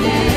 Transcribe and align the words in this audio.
worship 0.00 0.27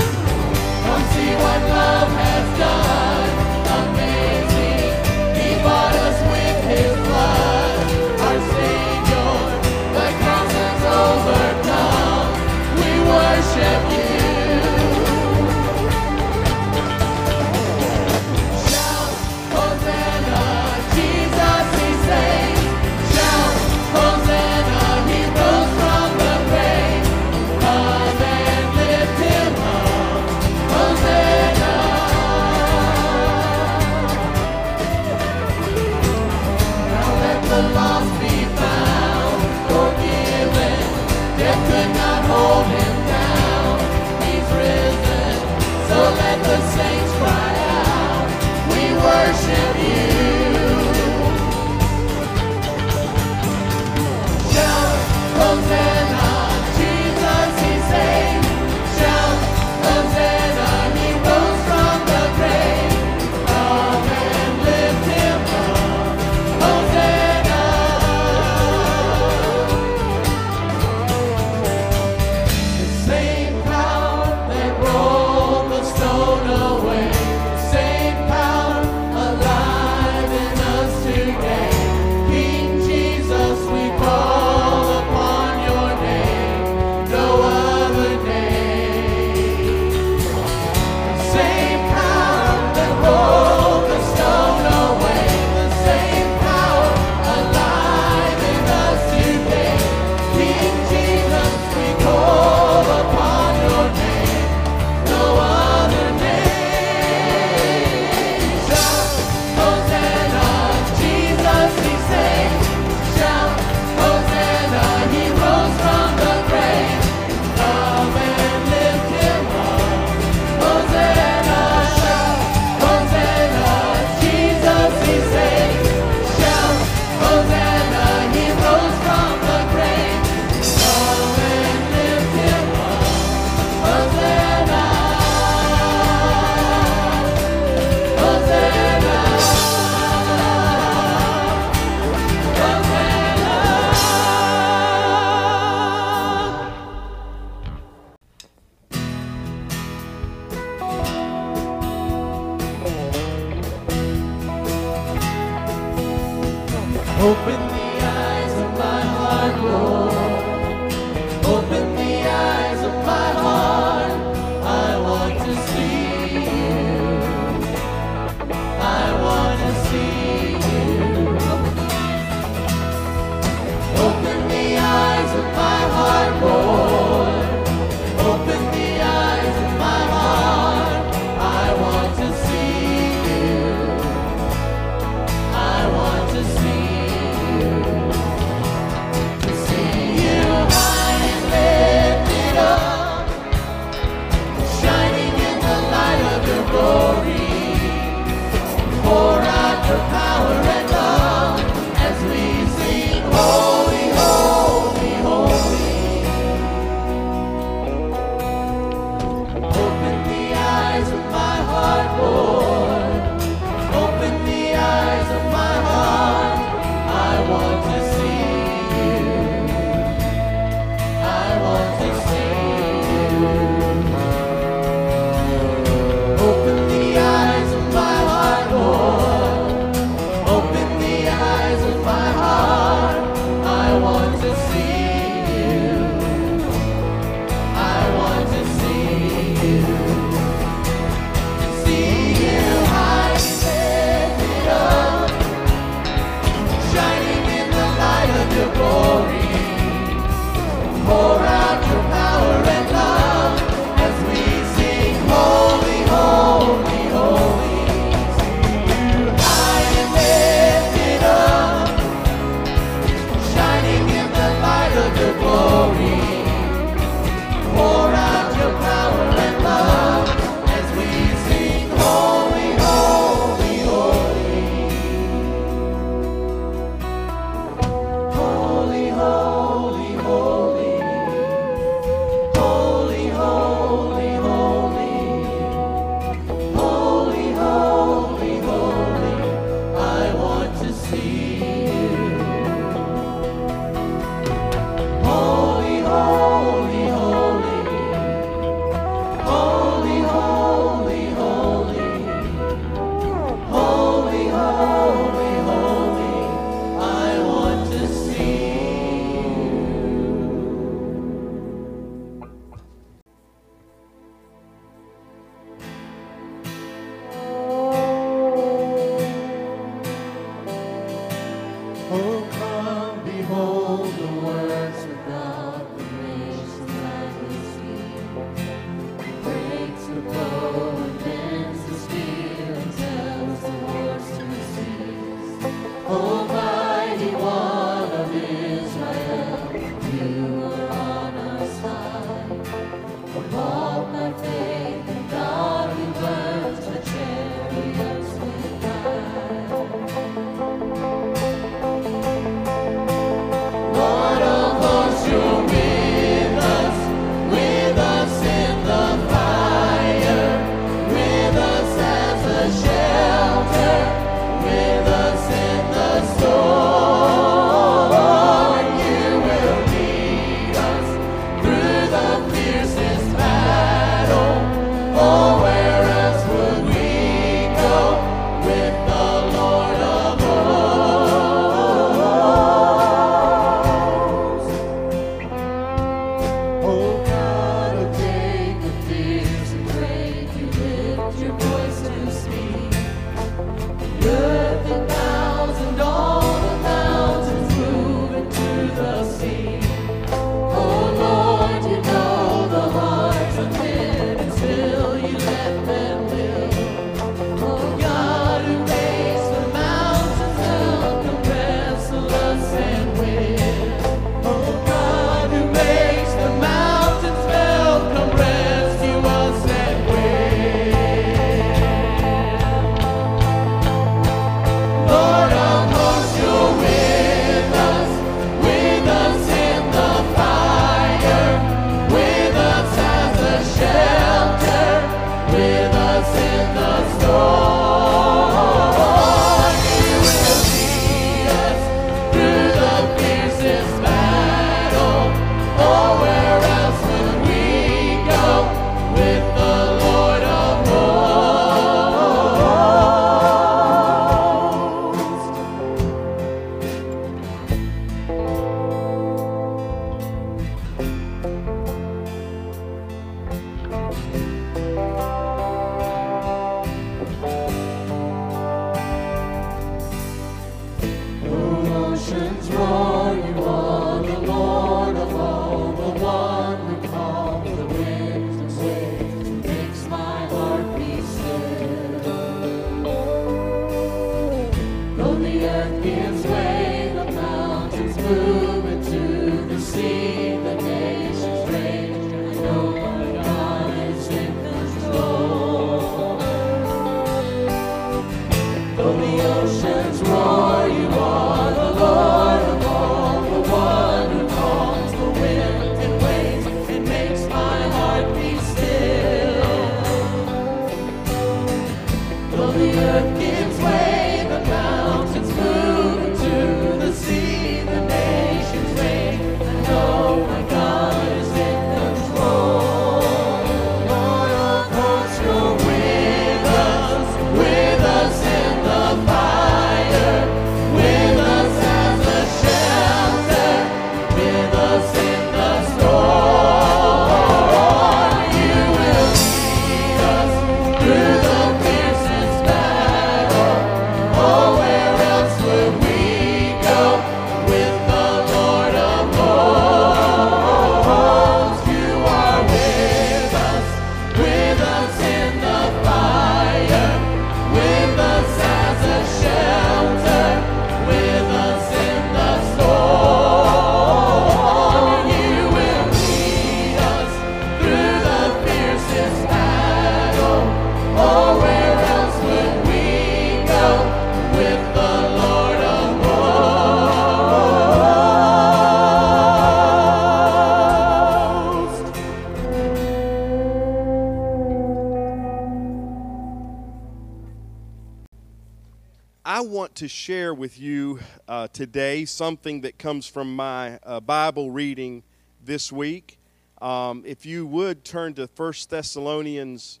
today 591.76 592.24
something 592.24 592.80
that 592.80 592.96
comes 592.96 593.26
from 593.26 593.54
my 593.54 593.98
uh, 594.02 594.18
Bible 594.18 594.70
reading 594.70 595.22
this 595.62 595.92
week. 595.92 596.38
Um, 596.80 597.22
if 597.26 597.44
you 597.44 597.66
would 597.66 598.02
turn 598.02 598.32
to 598.36 598.48
1 598.56 598.72
Thessalonians 598.88 600.00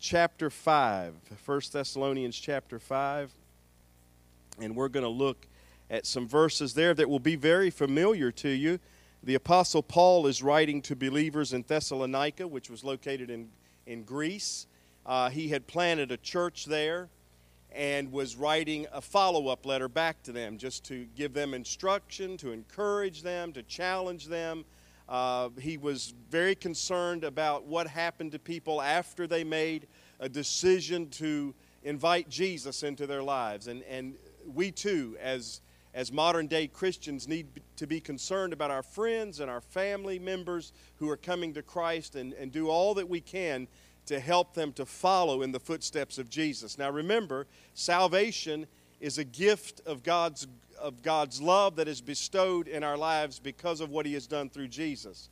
chapter 0.00 0.48
5. 0.48 1.14
1 1.44 1.60
Thessalonians 1.70 2.38
chapter 2.38 2.78
5. 2.78 3.30
And 4.58 4.74
we're 4.74 4.88
going 4.88 5.04
to 5.04 5.10
look 5.10 5.46
at 5.90 6.06
some 6.06 6.26
verses 6.26 6.72
there 6.72 6.94
that 6.94 7.10
will 7.10 7.20
be 7.20 7.36
very 7.36 7.68
familiar 7.68 8.32
to 8.32 8.48
you. 8.48 8.78
The 9.22 9.34
Apostle 9.34 9.82
Paul 9.82 10.26
is 10.26 10.42
writing 10.42 10.80
to 10.80 10.96
believers 10.96 11.52
in 11.52 11.62
Thessalonica, 11.68 12.48
which 12.48 12.70
was 12.70 12.84
located 12.84 13.28
in, 13.28 13.50
in 13.86 14.04
Greece. 14.04 14.66
Uh, 15.04 15.28
he 15.28 15.48
had 15.48 15.66
planted 15.66 16.10
a 16.10 16.16
church 16.16 16.64
there 16.64 17.10
and 17.74 18.12
was 18.12 18.36
writing 18.36 18.86
a 18.92 19.00
follow 19.00 19.48
up 19.48 19.66
letter 19.66 19.88
back 19.88 20.22
to 20.24 20.32
them 20.32 20.58
just 20.58 20.84
to 20.84 21.06
give 21.16 21.32
them 21.32 21.54
instruction, 21.54 22.36
to 22.38 22.52
encourage 22.52 23.22
them, 23.22 23.52
to 23.52 23.62
challenge 23.62 24.26
them. 24.26 24.64
Uh, 25.08 25.50
he 25.60 25.76
was 25.76 26.14
very 26.30 26.54
concerned 26.54 27.24
about 27.24 27.66
what 27.66 27.86
happened 27.86 28.32
to 28.32 28.38
people 28.38 28.80
after 28.80 29.26
they 29.26 29.44
made 29.44 29.86
a 30.20 30.28
decision 30.28 31.08
to 31.10 31.54
invite 31.82 32.28
Jesus 32.28 32.82
into 32.82 33.06
their 33.06 33.22
lives. 33.22 33.66
And, 33.66 33.82
and 33.82 34.14
we 34.46 34.70
too, 34.70 35.16
as, 35.20 35.60
as 35.94 36.12
modern 36.12 36.46
day 36.46 36.66
Christians, 36.66 37.26
need 37.26 37.48
to 37.76 37.86
be 37.86 38.00
concerned 38.00 38.52
about 38.52 38.70
our 38.70 38.82
friends 38.82 39.40
and 39.40 39.50
our 39.50 39.60
family 39.60 40.18
members 40.18 40.72
who 40.96 41.10
are 41.10 41.16
coming 41.16 41.52
to 41.54 41.62
Christ 41.62 42.14
and, 42.14 42.32
and 42.34 42.52
do 42.52 42.68
all 42.68 42.94
that 42.94 43.08
we 43.08 43.20
can 43.20 43.66
to 44.06 44.20
help 44.20 44.54
them 44.54 44.72
to 44.74 44.84
follow 44.84 45.42
in 45.42 45.52
the 45.52 45.60
footsteps 45.60 46.18
of 46.18 46.28
Jesus. 46.28 46.78
Now 46.78 46.90
remember, 46.90 47.46
salvation 47.74 48.66
is 49.00 49.18
a 49.18 49.24
gift 49.24 49.80
of 49.86 50.02
God's 50.02 50.46
of 50.80 51.02
God's 51.02 51.40
love 51.40 51.76
that 51.76 51.86
is 51.86 52.00
bestowed 52.00 52.66
in 52.66 52.82
our 52.82 52.96
lives 52.96 53.38
because 53.38 53.80
of 53.80 53.90
what 53.90 54.04
he 54.04 54.14
has 54.14 54.26
done 54.26 54.50
through 54.50 54.66
Jesus. 54.66 55.28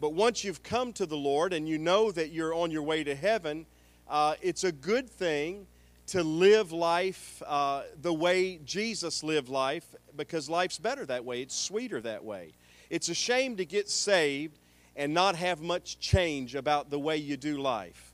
But 0.00 0.14
once 0.14 0.42
you've 0.42 0.62
come 0.62 0.92
to 0.94 1.04
the 1.04 1.16
Lord 1.16 1.52
and 1.52 1.68
you 1.68 1.76
know 1.76 2.10
that 2.12 2.32
you're 2.32 2.54
on 2.54 2.70
your 2.70 2.82
way 2.82 3.04
to 3.04 3.14
heaven, 3.14 3.66
uh, 4.08 4.34
it's 4.40 4.64
a 4.64 4.72
good 4.72 5.08
thing 5.08 5.66
to 6.08 6.22
live 6.22 6.72
life 6.72 7.42
uh, 7.46 7.82
the 8.00 8.12
way 8.12 8.58
Jesus 8.64 9.22
lived 9.22 9.48
life 9.48 9.94
because 10.16 10.48
life's 10.48 10.78
better 10.78 11.04
that 11.06 11.24
way. 11.24 11.42
It's 11.42 11.54
sweeter 11.54 12.00
that 12.02 12.24
way. 12.24 12.52
It's 12.90 13.08
a 13.08 13.14
shame 13.14 13.56
to 13.56 13.64
get 13.64 13.88
saved 13.88 14.58
and 14.94 15.12
not 15.12 15.36
have 15.36 15.60
much 15.60 15.98
change 15.98 16.54
about 16.54 16.90
the 16.90 16.98
way 16.98 17.16
you 17.16 17.36
do 17.36 17.58
life. 17.58 18.05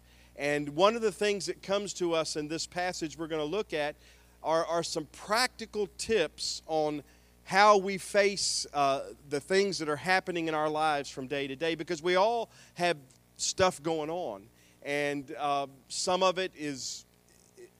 And 0.42 0.70
one 0.70 0.96
of 0.96 1.02
the 1.02 1.12
things 1.12 1.46
that 1.46 1.62
comes 1.62 1.92
to 1.94 2.14
us 2.14 2.34
in 2.34 2.48
this 2.48 2.66
passage 2.66 3.16
we're 3.16 3.28
going 3.28 3.40
to 3.40 3.46
look 3.46 3.72
at 3.72 3.94
are, 4.42 4.66
are 4.66 4.82
some 4.82 5.06
practical 5.12 5.88
tips 5.98 6.62
on 6.66 7.04
how 7.44 7.76
we 7.76 7.96
face 7.96 8.66
uh, 8.74 9.02
the 9.30 9.38
things 9.38 9.78
that 9.78 9.88
are 9.88 9.94
happening 9.94 10.48
in 10.48 10.54
our 10.54 10.68
lives 10.68 11.08
from 11.08 11.28
day 11.28 11.46
to 11.46 11.54
day 11.54 11.76
because 11.76 12.02
we 12.02 12.16
all 12.16 12.50
have 12.74 12.96
stuff 13.36 13.80
going 13.84 14.10
on. 14.10 14.42
And 14.82 15.32
uh, 15.38 15.68
some 15.86 16.24
of 16.24 16.40
it 16.40 16.50
is, 16.56 17.04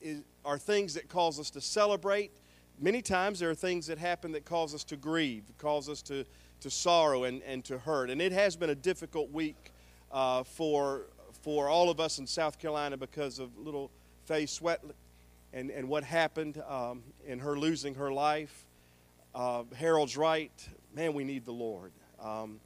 is, 0.01 0.21
are 0.45 0.57
things 0.57 0.93
that 0.93 1.09
cause 1.09 1.41
us 1.41 1.49
to 1.49 1.59
celebrate. 1.59 2.31
Many 2.79 3.01
times 3.01 3.41
there 3.41 3.49
are 3.49 3.55
things 3.55 3.87
that 3.87 3.97
happen 3.97 4.31
that 4.31 4.45
cause 4.45 4.73
us 4.73 4.85
to 4.85 4.95
grieve, 4.95 5.43
cause 5.57 5.89
us 5.89 6.01
to, 6.03 6.23
to 6.61 6.69
sorrow 6.69 7.25
and, 7.25 7.41
and 7.43 7.65
to 7.65 7.77
hurt. 7.77 8.09
And 8.09 8.21
it 8.21 8.31
has 8.31 8.55
been 8.55 8.69
a 8.69 8.75
difficult 8.75 9.31
week 9.31 9.73
uh, 10.13 10.43
for, 10.43 11.07
for 11.43 11.67
all 11.67 11.89
of 11.89 11.99
us 11.99 12.19
in 12.19 12.25
South 12.25 12.57
Carolina 12.57 12.95
because 12.95 13.37
of 13.37 13.57
little 13.57 13.91
Faye 14.25 14.45
Swetlik 14.45 14.93
and, 15.51 15.69
and 15.69 15.89
what 15.89 16.05
happened 16.05 16.63
um, 16.67 17.03
in 17.27 17.37
her 17.39 17.59
losing 17.59 17.95
her 17.95 18.11
life. 18.11 18.65
Uh, 19.35 19.63
Harold's 19.75 20.15
right. 20.15 20.51
Man, 20.95 21.13
we 21.13 21.25
need 21.25 21.43
the 21.43 21.51
Lord. 21.51 21.91
Um, 22.21 22.61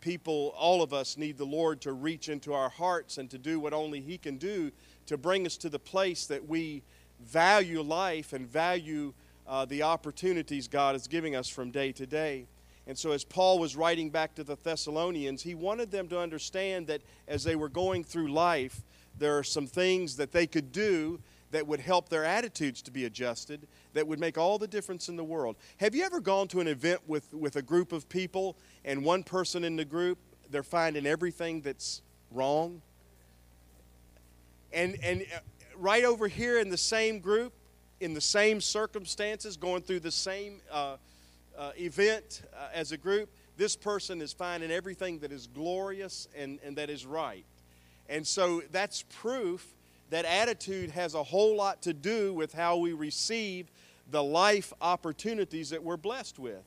people, 0.00 0.54
all 0.56 0.80
of 0.80 0.92
us, 0.92 1.16
need 1.16 1.38
the 1.38 1.44
Lord 1.44 1.80
to 1.80 1.92
reach 1.92 2.28
into 2.28 2.54
our 2.54 2.68
hearts 2.68 3.18
and 3.18 3.28
to 3.30 3.36
do 3.36 3.58
what 3.58 3.72
only 3.72 4.00
He 4.00 4.16
can 4.16 4.36
do 4.36 4.70
to 5.06 5.18
bring 5.18 5.44
us 5.44 5.56
to 5.58 5.68
the 5.68 5.80
place 5.80 6.26
that 6.26 6.48
we 6.48 6.82
value 7.18 7.82
life 7.82 8.32
and 8.32 8.46
value 8.46 9.12
uh, 9.48 9.64
the 9.64 9.82
opportunities 9.82 10.68
God 10.68 10.94
is 10.94 11.08
giving 11.08 11.34
us 11.34 11.48
from 11.48 11.72
day 11.72 11.90
to 11.92 12.06
day. 12.06 12.46
And 12.90 12.98
so, 12.98 13.12
as 13.12 13.22
Paul 13.22 13.60
was 13.60 13.76
writing 13.76 14.10
back 14.10 14.34
to 14.34 14.42
the 14.42 14.56
Thessalonians, 14.60 15.42
he 15.42 15.54
wanted 15.54 15.92
them 15.92 16.08
to 16.08 16.18
understand 16.18 16.88
that 16.88 17.02
as 17.28 17.44
they 17.44 17.54
were 17.54 17.68
going 17.68 18.02
through 18.02 18.32
life, 18.32 18.82
there 19.16 19.38
are 19.38 19.44
some 19.44 19.68
things 19.68 20.16
that 20.16 20.32
they 20.32 20.44
could 20.44 20.72
do 20.72 21.20
that 21.52 21.64
would 21.68 21.78
help 21.78 22.08
their 22.08 22.24
attitudes 22.24 22.82
to 22.82 22.90
be 22.90 23.04
adjusted, 23.04 23.68
that 23.92 24.08
would 24.08 24.18
make 24.18 24.36
all 24.36 24.58
the 24.58 24.66
difference 24.66 25.08
in 25.08 25.14
the 25.14 25.22
world. 25.22 25.54
Have 25.76 25.94
you 25.94 26.02
ever 26.02 26.18
gone 26.18 26.48
to 26.48 26.58
an 26.58 26.66
event 26.66 27.00
with, 27.06 27.32
with 27.32 27.54
a 27.54 27.62
group 27.62 27.92
of 27.92 28.08
people 28.08 28.56
and 28.84 29.04
one 29.04 29.22
person 29.22 29.62
in 29.62 29.76
the 29.76 29.84
group, 29.84 30.18
they're 30.50 30.64
finding 30.64 31.06
everything 31.06 31.60
that's 31.60 32.02
wrong? 32.32 32.82
And, 34.72 34.96
and 35.00 35.22
uh, 35.32 35.38
right 35.76 36.02
over 36.02 36.26
here 36.26 36.58
in 36.58 36.70
the 36.70 36.76
same 36.76 37.20
group, 37.20 37.52
in 38.00 38.14
the 38.14 38.20
same 38.20 38.60
circumstances, 38.60 39.56
going 39.56 39.82
through 39.82 40.00
the 40.00 40.10
same 40.10 40.60
uh, 40.72 40.96
uh, 41.60 41.72
event 41.76 42.42
uh, 42.54 42.68
as 42.72 42.90
a 42.90 42.96
group, 42.96 43.28
this 43.58 43.76
person 43.76 44.22
is 44.22 44.32
finding 44.32 44.70
everything 44.70 45.18
that 45.18 45.30
is 45.30 45.46
glorious 45.46 46.26
and, 46.34 46.58
and 46.64 46.76
that 46.76 46.88
is 46.88 47.04
right. 47.04 47.44
And 48.08 48.26
so 48.26 48.62
that's 48.72 49.04
proof 49.10 49.74
that 50.08 50.24
attitude 50.24 50.90
has 50.90 51.14
a 51.14 51.22
whole 51.22 51.56
lot 51.56 51.82
to 51.82 51.92
do 51.92 52.32
with 52.32 52.54
how 52.54 52.78
we 52.78 52.94
receive 52.94 53.66
the 54.10 54.22
life 54.22 54.72
opportunities 54.80 55.70
that 55.70 55.82
we're 55.82 55.98
blessed 55.98 56.38
with. 56.38 56.64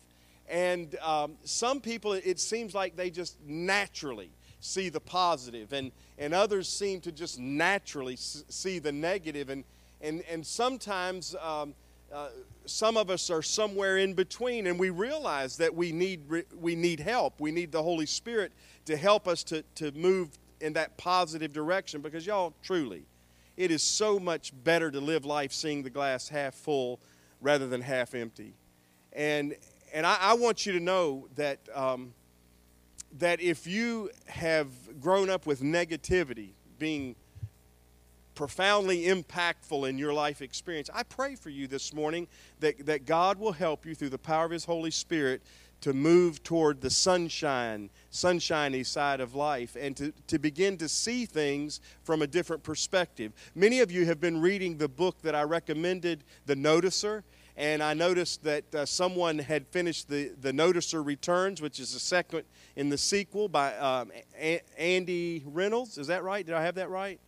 And 0.48 0.96
um, 1.02 1.34
some 1.44 1.82
people, 1.82 2.14
it 2.14 2.40
seems 2.40 2.76
like 2.76 2.96
they 2.96 3.10
just 3.10 3.38
naturally 3.46 4.30
see 4.60 4.90
the 4.90 5.00
positive, 5.00 5.74
and, 5.74 5.92
and 6.18 6.34
others 6.34 6.70
seem 6.70 7.02
to 7.02 7.12
just 7.12 7.40
naturally 7.40 8.16
see 8.18 8.80
the 8.80 8.92
negative. 8.92 9.50
And, 9.50 9.64
and, 10.00 10.24
and 10.30 10.46
sometimes 10.46 11.36
um, 11.42 11.74
some 12.66 12.98
of 12.98 13.10
us 13.10 13.30
are 13.30 13.42
somewhere 13.42 13.98
in 13.98 14.14
between, 14.14 14.68
and 14.68 14.80
we 14.80 14.90
realize 14.90 15.58
that 15.58 15.74
we 15.74 15.92
need, 15.92 16.22
we 16.60 16.76
need 16.76 17.00
help. 17.00 17.40
We 17.40 17.52
need 17.52 17.72
the 17.72 17.84
Holy 17.84 18.06
Spirit 18.06 18.52
to 18.86 18.96
help 18.96 19.28
us 19.28 19.44
to, 19.46 19.64
to 19.76 19.92
move 19.92 20.30
in 20.62 20.74
that 20.74 20.98
positive 20.98 21.52
direction 21.52 22.02
because, 22.02 22.26
y'all, 22.26 22.54
truly, 22.64 23.06
it 23.58 23.70
is 23.70 23.84
so 23.84 24.20
much 24.20 24.54
better 24.64 24.90
to 24.90 25.00
live 25.00 25.26
life 25.26 25.52
seeing 25.52 25.84
the 25.84 25.90
glass 25.90 26.30
half 26.30 26.56
full 26.56 27.00
rather 27.42 27.68
than 27.68 27.82
half 27.82 28.16
empty. 28.16 28.54
And, 29.12 29.56
and 29.94 30.06
I, 30.06 30.18
I 30.20 30.34
want 30.34 30.66
you 30.66 30.74
to 30.74 30.80
know 30.80 31.28
that, 31.36 31.60
um, 31.76 32.14
that 33.20 33.42
if 33.42 33.68
you 33.68 34.10
have 34.28 34.70
grown 35.00 35.30
up 35.30 35.46
with 35.46 35.62
negativity 35.62 36.52
being 36.80 37.16
profoundly 38.36 39.04
impactful 39.04 39.88
in 39.88 39.98
your 39.98 40.14
life 40.14 40.42
experience, 40.42 40.90
I 40.94 41.04
pray 41.04 41.36
for 41.36 41.50
you 41.50 41.68
this 41.68 41.94
morning 41.94 42.28
that, 42.60 42.86
that 42.86 43.06
God 43.06 43.40
will 43.40 43.52
help 43.52 43.86
you 43.86 43.96
through 43.96 44.10
the 44.10 44.18
power 44.18 44.46
of 44.46 44.52
His 44.52 44.66
Holy 44.66 44.92
Spirit 44.92 45.42
to 45.82 45.94
move 45.94 46.42
toward 46.44 46.80
the 46.80 46.90
sunshine, 46.90 47.90
sunshiny 48.10 48.86
side 48.86 49.20
of 49.20 49.36
life 49.36 49.76
and 49.78 49.98
to, 49.98 50.14
to 50.28 50.40
begin 50.40 50.78
to 50.78 50.88
see 50.88 51.26
things 51.26 51.82
from 52.04 52.22
a 52.22 52.28
different 52.28 52.64
perspective. 52.64 53.34
Many 53.54 53.82
of 53.82 53.92
you 53.92 54.06
have 54.06 54.22
been 54.22 54.40
reading 54.40 54.78
the 54.78 54.88
book 54.88 55.22
that 55.24 55.36
I 55.36 55.44
recommended, 55.44 56.24
The 56.46 56.56
Noticer, 56.56 57.24
and 57.58 57.84
I 57.84 57.94
noticed 57.94 58.44
that 58.46 58.74
uh, 58.74 58.86
someone 58.86 59.38
had 59.38 59.68
finished 59.68 60.08
the, 60.08 60.32
the 60.40 60.54
Noticer 60.54 61.06
Returns, 61.06 61.62
which 61.62 61.82
is 61.82 61.94
the 61.94 62.00
second 62.00 62.44
in 62.78 62.88
the 62.88 62.98
sequel 62.98 63.50
by 63.50 63.76
um, 63.76 64.12
a- 64.40 64.62
Andy 64.78 65.44
Reynolds. 65.46 65.98
Is 65.98 66.08
that 66.08 66.24
right? 66.24 66.46
Did 66.46 66.56
I 66.56 66.64
have 66.64 66.76
that 66.76 66.90
right? 66.90 67.20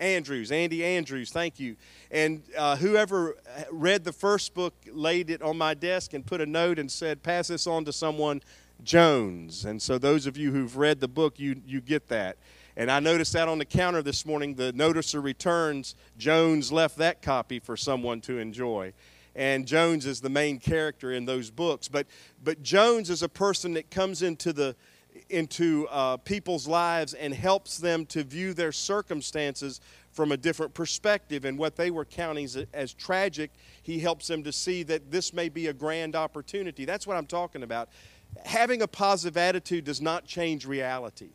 Andrews, 0.00 0.50
Andy 0.50 0.84
Andrews, 0.84 1.30
thank 1.30 1.60
you. 1.60 1.76
And 2.10 2.42
uh, 2.56 2.76
whoever 2.76 3.36
read 3.70 4.02
the 4.02 4.12
first 4.12 4.54
book 4.54 4.74
laid 4.90 5.30
it 5.30 5.42
on 5.42 5.58
my 5.58 5.74
desk 5.74 6.14
and 6.14 6.24
put 6.24 6.40
a 6.40 6.46
note 6.46 6.78
and 6.78 6.90
said, 6.90 7.22
pass 7.22 7.48
this 7.48 7.66
on 7.66 7.84
to 7.84 7.92
someone, 7.92 8.42
Jones. 8.82 9.66
And 9.66 9.80
so 9.80 9.98
those 9.98 10.26
of 10.26 10.36
you 10.36 10.52
who've 10.52 10.76
read 10.76 11.00
the 11.00 11.08
book, 11.08 11.38
you, 11.38 11.60
you 11.66 11.80
get 11.80 12.08
that. 12.08 12.38
And 12.76 12.90
I 12.90 12.98
noticed 12.98 13.34
that 13.34 13.46
on 13.46 13.58
the 13.58 13.64
counter 13.66 14.00
this 14.00 14.24
morning, 14.24 14.54
the 14.54 14.72
noticer 14.72 15.22
returns, 15.22 15.94
Jones 16.16 16.72
left 16.72 16.96
that 16.96 17.20
copy 17.20 17.58
for 17.58 17.76
someone 17.76 18.22
to 18.22 18.38
enjoy. 18.38 18.94
And 19.36 19.66
Jones 19.66 20.06
is 20.06 20.20
the 20.20 20.30
main 20.30 20.58
character 20.58 21.12
in 21.12 21.26
those 21.26 21.50
books. 21.50 21.88
But, 21.88 22.06
but 22.42 22.62
Jones 22.62 23.10
is 23.10 23.22
a 23.22 23.28
person 23.28 23.74
that 23.74 23.90
comes 23.90 24.22
into 24.22 24.52
the 24.52 24.76
into 25.30 25.86
uh, 25.90 26.16
people's 26.18 26.66
lives 26.66 27.14
and 27.14 27.32
helps 27.32 27.78
them 27.78 28.06
to 28.06 28.22
view 28.24 28.54
their 28.54 28.72
circumstances 28.72 29.80
from 30.12 30.32
a 30.32 30.36
different 30.36 30.74
perspective. 30.74 31.44
And 31.44 31.58
what 31.58 31.76
they 31.76 31.90
were 31.90 32.04
counting 32.04 32.44
as, 32.44 32.56
as, 32.72 32.92
tragic, 32.92 33.50
he 33.82 33.98
helps 33.98 34.26
them 34.26 34.42
to 34.44 34.52
see 34.52 34.82
that 34.84 35.10
this 35.10 35.32
may 35.32 35.48
be 35.48 35.68
a 35.68 35.72
grand 35.72 36.16
opportunity. 36.16 36.84
That's 36.84 37.06
what 37.06 37.16
I'm 37.16 37.26
talking 37.26 37.62
about. 37.62 37.88
Having 38.44 38.82
a 38.82 38.88
positive 38.88 39.36
attitude 39.36 39.84
does 39.84 40.00
not 40.00 40.24
change 40.24 40.66
reality. 40.66 41.30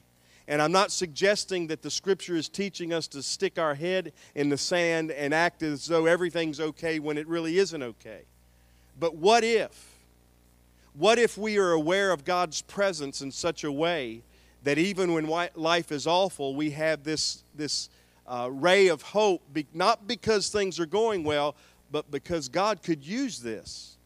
And 0.47 0.61
I'm 0.61 0.71
not 0.71 0.91
suggesting 0.91 1.67
that 1.67 1.81
the 1.81 1.89
scripture 1.89 2.35
is 2.35 2.49
teaching 2.49 2.93
us 2.93 3.07
to 3.07 3.23
stick 3.23 3.57
our 3.57 3.73
head 3.73 4.13
in 4.35 4.49
the 4.49 4.57
sand 4.57 5.11
and 5.11 5.33
act 5.33 5.63
as 5.63 5.87
though 5.87 6.05
everything's 6.05 6.59
okay 6.59 6.99
when 6.99 7.17
it 7.17 7.27
really 7.27 7.57
isn't 7.57 7.81
okay. 7.81 8.21
But 8.99 9.15
what 9.15 9.43
if? 9.43 9.94
What 10.97 11.19
if 11.19 11.37
we 11.37 11.57
are 11.57 11.71
aware 11.71 12.11
of 12.11 12.23
God's 12.23 12.61
presence 12.61 13.21
in 13.21 13.31
such 13.31 13.63
a 13.65 13.71
way 13.71 14.21
that 14.63 14.77
even 14.77 15.11
when 15.11 15.27
life 15.55 15.91
is 15.91 16.07
awful, 16.07 16.55
we 16.55 16.71
have 16.71 17.03
this, 17.03 17.43
this 17.53 17.89
uh, 18.25 18.49
ray 18.51 18.87
of 18.87 19.01
hope, 19.01 19.41
not 19.73 20.07
because 20.07 20.49
things 20.49 20.79
are 20.79 20.85
going 20.85 21.23
well, 21.23 21.55
but 21.91 22.09
because 22.11 22.47
God 22.47 22.81
could 22.81 23.05
use 23.05 23.39
this 23.39 23.97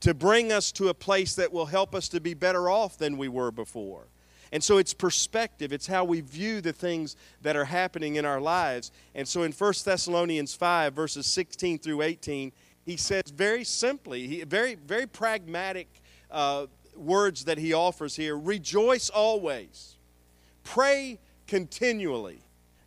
to 0.00 0.14
bring 0.14 0.50
us 0.50 0.72
to 0.72 0.88
a 0.88 0.94
place 0.94 1.34
that 1.34 1.52
will 1.52 1.66
help 1.66 1.94
us 1.94 2.08
to 2.08 2.20
be 2.20 2.34
better 2.34 2.68
off 2.68 2.98
than 2.98 3.18
we 3.18 3.28
were 3.28 3.50
before. 3.50 4.06
And 4.50 4.62
so 4.62 4.78
it's 4.78 4.92
perspective, 4.92 5.72
it's 5.72 5.86
how 5.86 6.04
we 6.04 6.20
view 6.20 6.60
the 6.60 6.72
things 6.72 7.16
that 7.42 7.56
are 7.56 7.64
happening 7.64 8.16
in 8.16 8.24
our 8.24 8.40
lives. 8.40 8.90
And 9.14 9.28
so 9.28 9.42
in 9.44 9.52
1 9.52 9.74
Thessalonians 9.84 10.54
5, 10.54 10.92
verses 10.92 11.26
16 11.26 11.78
through 11.78 12.02
18, 12.02 12.52
he 12.84 12.96
says 12.96 13.22
very 13.34 13.64
simply, 13.64 14.26
he, 14.26 14.42
very, 14.42 14.74
very 14.74 15.06
pragmatic 15.06 16.01
uh, 16.32 16.66
words 16.96 17.44
that 17.44 17.58
he 17.58 17.72
offers 17.72 18.16
here 18.16 18.36
rejoice 18.36 19.10
always, 19.10 19.96
pray 20.64 21.18
continually, 21.46 22.40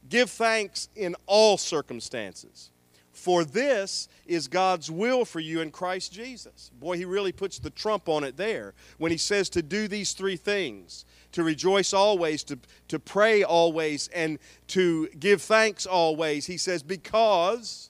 give 0.09 0.29
thanks 0.29 0.89
in 0.95 1.15
all 1.25 1.57
circumstances. 1.57 2.71
For 3.11 3.45
this 3.45 4.09
is 4.25 4.49
God's 4.49 4.91
will 4.91 5.23
for 5.23 5.39
you 5.39 5.61
in 5.61 5.71
Christ 5.71 6.11
Jesus. 6.11 6.69
Boy, 6.77 6.97
he 6.97 7.05
really 7.05 7.31
puts 7.31 7.59
the 7.59 7.69
trump 7.69 8.09
on 8.09 8.25
it 8.25 8.35
there 8.35 8.73
when 8.97 9.09
he 9.09 9.17
says 9.17 9.49
to 9.51 9.61
do 9.61 9.87
these 9.87 10.11
three 10.11 10.35
things 10.35 11.05
to 11.31 11.43
rejoice 11.43 11.93
always, 11.93 12.43
to, 12.43 12.59
to 12.89 12.99
pray 12.99 13.43
always, 13.43 14.09
and 14.09 14.37
to 14.67 15.07
give 15.19 15.41
thanks 15.41 15.85
always. 15.85 16.45
He 16.45 16.57
says, 16.57 16.83
because 16.83 17.89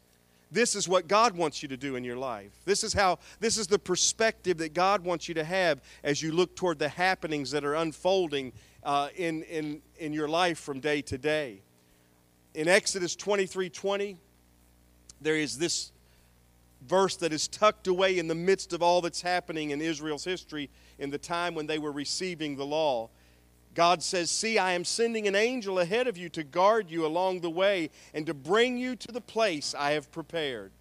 this 0.56 0.74
is 0.74 0.88
what 0.88 1.08
God 1.08 1.36
wants 1.36 1.62
you 1.62 1.68
to 1.68 1.78
do 1.78 1.98
in 1.98 2.04
your 2.04 2.15
life. 2.15 2.52
This 2.63 2.84
is 2.84 2.94
how 2.94 3.20
this 3.39 3.58
is 3.58 3.68
the 3.68 3.78
perspective 3.78 4.58
that 4.60 4.74
God 4.74 5.04
wants 5.04 5.28
you 5.28 5.36
to 5.36 5.44
have 5.44 5.82
as 6.04 6.22
you 6.22 6.32
look 6.32 6.56
toward 6.56 6.80
the 6.80 6.89
happenings 6.89 7.52
that 7.52 7.65
are 7.65 7.76
unfolding 7.76 8.54
uh, 8.84 9.10
in, 9.15 9.44
in, 9.44 9.82
in 9.98 10.13
your 10.13 10.30
life 10.30 10.58
from 10.58 10.80
day 10.80 11.02
to 11.02 11.18
day. 11.18 11.62
In 12.54 12.70
Exodus 12.70 13.15
23 13.18 13.70
20, 13.70 14.18
there 15.20 15.36
is 15.36 15.58
this 15.58 15.91
verse 16.88 17.18
that 17.18 17.34
is 17.34 17.48
tucked 17.48 17.88
away 17.88 18.18
in 18.18 18.28
the 18.28 18.36
midst 18.36 18.72
of 18.72 18.82
all 18.82 19.02
that's 19.02 19.22
happening 19.22 19.72
in 19.72 19.82
Israel's 19.82 20.24
history 20.24 20.70
in 21.00 21.10
the 21.10 21.18
time 21.18 21.54
when 21.54 21.68
they 21.68 21.80
were 21.80 21.91
receiving 21.91 22.56
the 22.56 22.65
law. 22.65 23.10
God 23.76 24.02
says, 24.02 24.32
See, 24.32 24.58
I 24.58 24.72
am 24.72 24.86
sending 24.86 25.28
an 25.28 25.36
angel 25.36 25.80
ahead 25.80 26.08
of 26.08 26.18
you 26.18 26.30
to 26.30 26.44
guard 26.44 26.90
you 26.90 27.06
along 27.06 27.42
the 27.42 27.50
way 27.50 27.92
and 28.14 28.26
to 28.26 28.34
bring 28.34 28.78
you 28.78 28.96
to 28.96 29.12
the 29.12 29.22
place 29.22 29.76
I 29.78 29.92
have 29.92 30.12
prepared. 30.12 30.72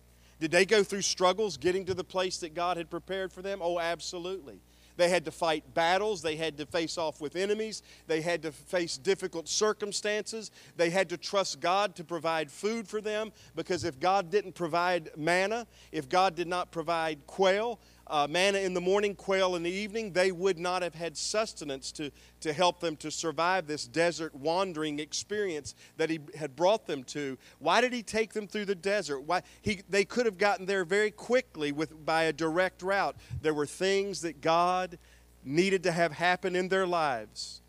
Did 0.40 0.50
they 0.50 0.64
go 0.64 0.82
through 0.82 1.02
struggles 1.02 1.56
getting 1.56 1.84
to 1.86 1.94
the 1.94 2.04
place 2.04 2.38
that 2.38 2.54
God 2.54 2.76
had 2.76 2.90
prepared 2.90 3.32
for 3.32 3.42
them? 3.42 3.60
Oh, 3.62 3.78
absolutely. 3.78 4.60
They 4.96 5.08
had 5.08 5.24
to 5.24 5.30
fight 5.30 5.74
battles. 5.74 6.22
They 6.22 6.36
had 6.36 6.56
to 6.58 6.66
face 6.66 6.98
off 6.98 7.20
with 7.20 7.34
enemies. 7.34 7.82
They 8.06 8.20
had 8.20 8.42
to 8.42 8.52
face 8.52 8.96
difficult 8.96 9.48
circumstances. 9.48 10.50
They 10.76 10.90
had 10.90 11.08
to 11.08 11.16
trust 11.16 11.60
God 11.60 11.96
to 11.96 12.04
provide 12.04 12.50
food 12.50 12.86
for 12.86 13.00
them 13.00 13.32
because 13.56 13.84
if 13.84 13.98
God 13.98 14.30
didn't 14.30 14.54
provide 14.54 15.10
manna, 15.16 15.66
if 15.90 16.08
God 16.08 16.36
did 16.36 16.46
not 16.46 16.70
provide 16.70 17.26
quail, 17.26 17.80
uh, 18.06 18.26
manna 18.28 18.58
in 18.58 18.74
the 18.74 18.80
morning, 18.80 19.14
quail 19.14 19.56
in 19.56 19.62
the 19.62 19.70
evening, 19.70 20.12
they 20.12 20.30
would 20.30 20.58
not 20.58 20.82
have 20.82 20.94
had 20.94 21.16
sustenance 21.16 21.90
to, 21.92 22.10
to 22.40 22.52
help 22.52 22.80
them 22.80 22.96
to 22.96 23.10
survive 23.10 23.66
this 23.66 23.86
desert 23.86 24.34
wandering 24.34 24.98
experience 24.98 25.74
that 25.96 26.10
he 26.10 26.20
had 26.36 26.54
brought 26.54 26.86
them 26.86 27.02
to. 27.04 27.38
Why 27.58 27.80
did 27.80 27.92
he 27.92 28.02
take 28.02 28.32
them 28.32 28.46
through 28.46 28.66
the 28.66 28.74
desert? 28.74 29.20
Why 29.20 29.42
he, 29.62 29.80
they 29.88 30.04
could 30.04 30.26
have 30.26 30.38
gotten 30.38 30.66
there 30.66 30.84
very 30.84 31.10
quickly 31.10 31.72
with, 31.72 32.04
by 32.04 32.24
a 32.24 32.32
direct 32.32 32.82
route. 32.82 33.16
There 33.40 33.54
were 33.54 33.66
things 33.66 34.20
that 34.22 34.40
God 34.40 34.98
needed 35.44 35.82
to 35.84 35.92
have 35.92 36.12
happen 36.12 36.56
in 36.56 36.68
their 36.68 36.86
lives. 36.86 37.60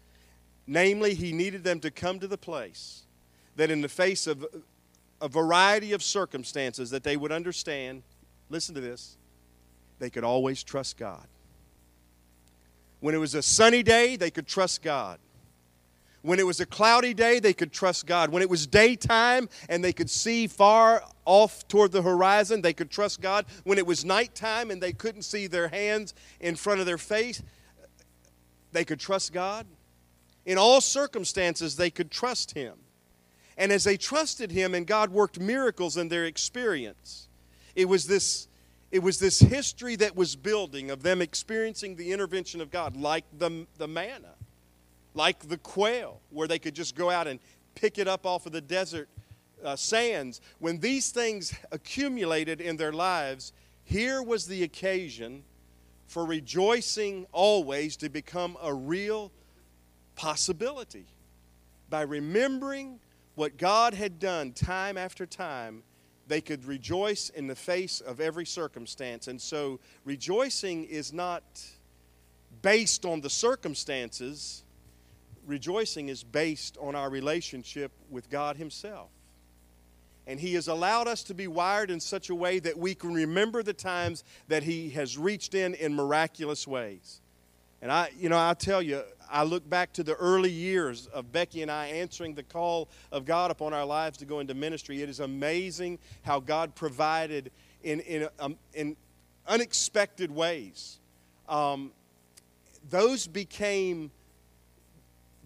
Namely, 0.68 1.14
he 1.14 1.32
needed 1.32 1.64
them 1.64 1.80
to 1.82 1.92
come 1.92 2.20
to 2.20 2.28
the 2.28 2.38
place 2.38 3.04
that 3.56 3.70
in 3.70 3.82
the 3.82 3.90
face 3.90 4.28
of 4.28 4.46
a 5.22 5.28
variety 5.28 5.94
of 5.94 6.04
circumstances 6.04 6.90
that 6.90 7.04
they 7.04 7.16
would 7.16 7.32
understand, 7.32 8.04
listen 8.50 8.76
to 8.76 8.82
this, 8.82 9.18
they 10.06 10.12
could 10.12 10.24
always 10.24 10.62
trust 10.62 10.98
God. 10.98 11.26
When 13.00 13.16
it 13.16 13.18
was 13.18 13.34
a 13.34 13.42
sunny 13.42 13.82
day, 13.82 14.18
they 14.18 14.30
could 14.30 14.46
trust 14.46 14.84
God. 14.84 15.18
When 16.22 16.38
it 16.38 16.46
was 16.46 16.60
a 16.60 16.66
cloudy 16.68 17.16
day, 17.16 17.40
they 17.40 17.54
could 17.54 17.72
trust 17.72 18.06
God. 18.06 18.30
When 18.30 18.44
it 18.44 18.50
was 18.50 18.68
daytime 18.68 19.50
and 19.68 19.84
they 19.84 19.94
could 19.94 20.12
see 20.12 20.46
far 20.46 21.02
off 21.26 21.68
toward 21.68 21.92
the 21.92 22.04
horizon, 22.04 22.62
they 22.62 22.72
could 22.72 22.92
trust 22.92 23.20
God. 23.20 23.48
When 23.64 23.80
it 23.80 23.88
was 23.88 24.06
nighttime 24.06 24.70
and 24.70 24.80
they 24.80 24.94
couldn't 24.94 25.24
see 25.24 25.48
their 25.48 25.70
hands 25.70 26.14
in 26.40 26.56
front 26.56 26.82
of 26.82 26.86
their 26.86 27.00
face, 27.00 27.42
they 28.74 28.86
could 28.86 29.00
trust 29.00 29.34
God. 29.34 29.66
In 30.46 30.60
all 30.60 30.82
circumstances, 30.82 31.78
they 31.78 31.90
could 31.90 32.12
trust 32.12 32.52
Him. 32.52 32.76
And 33.58 33.72
as 33.72 33.86
they 33.86 33.98
trusted 33.98 34.52
Him 34.52 34.76
and 34.76 34.86
God 34.86 35.10
worked 35.10 35.40
miracles 35.40 35.98
in 35.98 36.10
their 36.10 36.26
experience, 36.26 37.28
it 37.76 37.90
was 37.90 38.06
this 38.06 38.48
it 38.92 39.00
was 39.00 39.20
this 39.20 39.40
history 39.40 39.96
that 39.98 40.16
was 40.16 40.36
building 40.36 40.92
of 40.92 41.04
them 41.04 41.22
experiencing 41.22 41.96
the 41.96 42.12
intervention 42.12 42.62
of 42.62 42.72
God, 42.72 42.96
like 42.96 43.26
the, 43.38 43.66
the 43.78 43.88
manna, 43.88 44.34
like 45.14 45.48
the 45.48 45.58
quail, 45.58 46.22
where 46.30 46.48
they 46.48 46.60
could 46.60 46.76
just 46.76 46.96
go 46.96 47.10
out 47.10 47.28
and 47.28 47.40
pick 47.74 47.98
it 47.98 48.08
up 48.08 48.26
off 48.26 48.46
of 48.46 48.52
the 48.52 48.62
desert 48.62 49.10
uh, 49.64 49.76
sands. 49.76 50.40
When 50.60 50.80
these 50.80 51.12
things 51.12 51.54
accumulated 51.72 52.62
in 52.62 52.78
their 52.78 52.94
lives, 52.94 53.54
here 53.84 54.22
was 54.22 54.48
the 54.48 54.64
occasion 54.64 55.44
for 56.08 56.26
rejoicing 56.26 57.26
always 57.32 57.98
to 57.98 58.10
become 58.10 58.58
a 58.62 58.74
real 58.74 59.32
possibility 60.16 61.08
by 61.90 62.02
remembering 62.02 63.00
what 63.36 63.58
God 63.58 63.94
had 63.94 64.20
done 64.20 64.54
time 64.54 64.98
after 64.98 65.26
time 65.26 65.84
they 66.28 66.42
could 66.42 66.66
rejoice 66.66 67.30
in 67.30 67.48
the 67.48 67.56
face 67.56 68.02
of 68.02 68.20
every 68.20 68.46
circumstance. 68.46 69.28
And 69.28 69.40
so, 69.40 69.80
rejoicing 70.04 70.86
is 70.86 71.14
not 71.14 71.44
based 72.62 73.06
on 73.06 73.22
the 73.22 73.30
circumstances, 73.30 74.64
rejoicing 75.46 76.10
is 76.10 76.24
based 76.24 76.78
on 76.80 76.96
our 76.96 77.10
relationship 77.10 77.92
with 78.10 78.30
God 78.30 78.58
Himself. 78.58 79.10
And 80.28 80.40
He 80.40 80.56
has 80.56 80.68
allowed 80.68 81.08
us 81.08 81.24
to 81.24 81.34
be 81.34 81.48
wired 81.48 81.92
in 81.92 82.00
such 82.00 82.30
a 82.30 82.36
way 82.36 82.60
that 82.60 82.78
we 82.78 82.96
can 82.96 83.14
remember 83.14 83.62
the 83.62 83.74
times 83.74 84.24
that 84.48 84.64
He 84.64 84.90
has 84.92 85.18
reached 85.18 85.54
in 85.54 85.76
in 85.76 85.94
miraculous 85.94 86.68
ways. 86.68 87.22
And 87.82 87.92
I, 87.92 88.10
you 88.18 88.30
know, 88.30 88.38
I 88.38 88.56
tell 88.56 88.82
you, 88.82 89.04
I 89.30 89.44
look 89.44 89.68
back 89.70 89.94
to 89.94 90.04
the 90.04 90.16
early 90.16 90.52
years 90.52 91.08
of 91.08 91.32
Becky 91.32 91.62
and 91.62 91.72
I 91.72 91.88
answering 91.88 92.36
the 92.36 92.44
call 92.44 92.90
of 93.12 93.26
God 93.26 93.52
upon 93.52 93.74
our 93.74 93.86
lives 93.86 94.18
to 94.20 94.26
go 94.26 94.40
into 94.40 94.54
ministry. 94.54 95.02
It 95.02 95.10
is 95.10 95.20
amazing 95.20 96.00
how 96.24 96.40
God 96.40 96.76
provided 96.76 97.52
in, 97.84 98.00
in, 98.02 98.28
um, 98.40 98.58
in 98.74 98.96
unexpected 99.48 100.32
ways. 100.32 101.00
Um, 101.48 101.92
those 102.90 103.28
became 103.28 104.12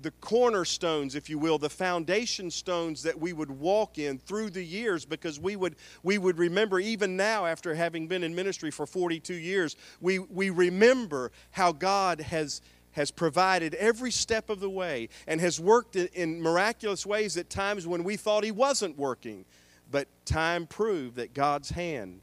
the 0.01 0.11
cornerstones, 0.21 1.15
if 1.15 1.29
you 1.29 1.37
will, 1.37 1.57
the 1.57 1.69
foundation 1.69 2.49
stones 2.49 3.03
that 3.03 3.19
we 3.19 3.33
would 3.33 3.51
walk 3.51 3.97
in 3.97 4.17
through 4.17 4.49
the 4.49 4.63
years 4.63 5.05
because 5.05 5.39
we 5.39 5.55
would, 5.55 5.75
we 6.03 6.17
would 6.17 6.37
remember, 6.37 6.79
even 6.79 7.17
now, 7.17 7.45
after 7.45 7.75
having 7.75 8.07
been 8.07 8.23
in 8.23 8.33
ministry 8.33 8.71
for 8.71 8.85
42 8.85 9.33
years, 9.33 9.75
we, 9.99 10.19
we 10.19 10.49
remember 10.49 11.31
how 11.51 11.71
God 11.71 12.21
has 12.21 12.61
has 12.93 13.11
provided 13.11 13.75
every 13.75 14.11
step 14.11 14.49
of 14.49 14.59
the 14.59 14.69
way 14.69 15.09
and 15.27 15.39
has 15.41 15.59
worked 15.59 15.95
in 15.95 16.41
miraculous 16.41 17.05
ways 17.05 17.37
at 17.37 17.49
times 17.49 17.85
when 17.87 18.03
we 18.03 18.17
thought 18.17 18.43
He 18.43 18.51
wasn't 18.51 18.97
working. 18.97 19.45
But 19.91 20.07
time 20.25 20.67
proved 20.67 21.15
that 21.15 21.33
God's 21.33 21.71
hand 21.71 22.21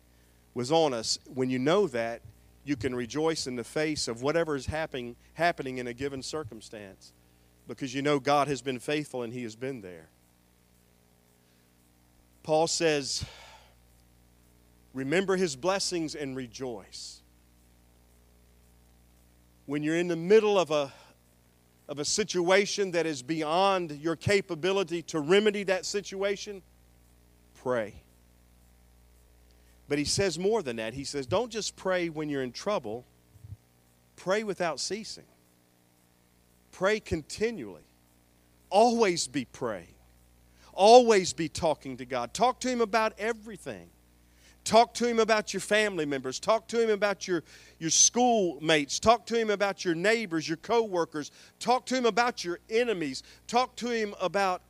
was 0.54 0.70
on 0.70 0.94
us. 0.94 1.18
When 1.32 1.50
you 1.50 1.58
know 1.58 1.86
that, 1.88 2.22
you 2.64 2.76
can 2.76 2.94
rejoice 2.94 3.46
in 3.46 3.56
the 3.56 3.64
face 3.64 4.08
of 4.08 4.22
whatever 4.22 4.56
is 4.56 4.66
happening, 4.66 5.16
happening 5.34 5.78
in 5.78 5.86
a 5.86 5.94
given 5.94 6.22
circumstance 6.22 7.12
because 7.68 7.94
you 7.94 8.02
know 8.02 8.18
God 8.18 8.48
has 8.48 8.62
been 8.62 8.78
faithful 8.78 9.22
and 9.22 9.32
He 9.32 9.42
has 9.42 9.56
been 9.56 9.80
there. 9.80 10.08
Paul 12.42 12.66
says, 12.66 13.24
Remember 14.94 15.36
His 15.36 15.56
blessings 15.56 16.14
and 16.14 16.36
rejoice 16.36 17.22
when 19.66 19.82
you're 19.82 19.96
in 19.96 20.08
the 20.08 20.16
middle 20.16 20.58
of 20.58 20.70
a, 20.70 20.92
of 21.88 21.98
a 21.98 22.04
situation 22.04 22.92
that 22.92 23.06
is 23.06 23.22
beyond 23.22 23.90
your 23.92 24.16
capability 24.16 25.02
to 25.02 25.20
remedy 25.20 25.64
that 25.64 25.84
situation, 25.84 26.62
pray. 27.62 27.94
But 29.88 29.98
he 29.98 30.04
says 30.04 30.38
more 30.38 30.62
than 30.62 30.76
that. 30.76 30.94
He 30.94 31.04
says, 31.04 31.26
don't 31.26 31.50
just 31.50 31.76
pray 31.76 32.08
when 32.08 32.28
you're 32.28 32.42
in 32.42 32.52
trouble, 32.52 33.04
pray 34.16 34.42
without 34.42 34.80
ceasing. 34.80 35.26
Pray 36.72 37.00
continually. 37.00 37.82
always 38.70 39.26
be 39.28 39.44
praying, 39.44 39.94
always 40.72 41.32
be 41.32 41.48
talking 41.48 41.96
to 41.96 42.04
God. 42.04 42.34
Talk 42.34 42.60
to 42.60 42.68
Him 42.68 42.80
about 42.80 43.14
everything. 43.18 43.88
Talk 44.66 44.94
to 44.94 45.06
him 45.06 45.20
about 45.20 45.54
your 45.54 45.60
family 45.60 46.04
members. 46.04 46.40
Talk 46.40 46.66
to 46.68 46.82
him 46.82 46.90
about 46.90 47.28
your, 47.28 47.44
your 47.78 47.88
schoolmates. 47.88 48.98
Talk 48.98 49.24
to 49.26 49.38
him 49.38 49.48
about 49.48 49.84
your 49.84 49.94
neighbors, 49.94 50.48
your 50.48 50.56
coworkers. 50.56 51.30
Talk 51.60 51.86
to 51.86 51.96
him 51.96 52.04
about 52.04 52.44
your 52.44 52.58
enemies. 52.68 53.22
Talk 53.46 53.76
to 53.76 53.90
him 53.90 54.12
about 54.20 54.62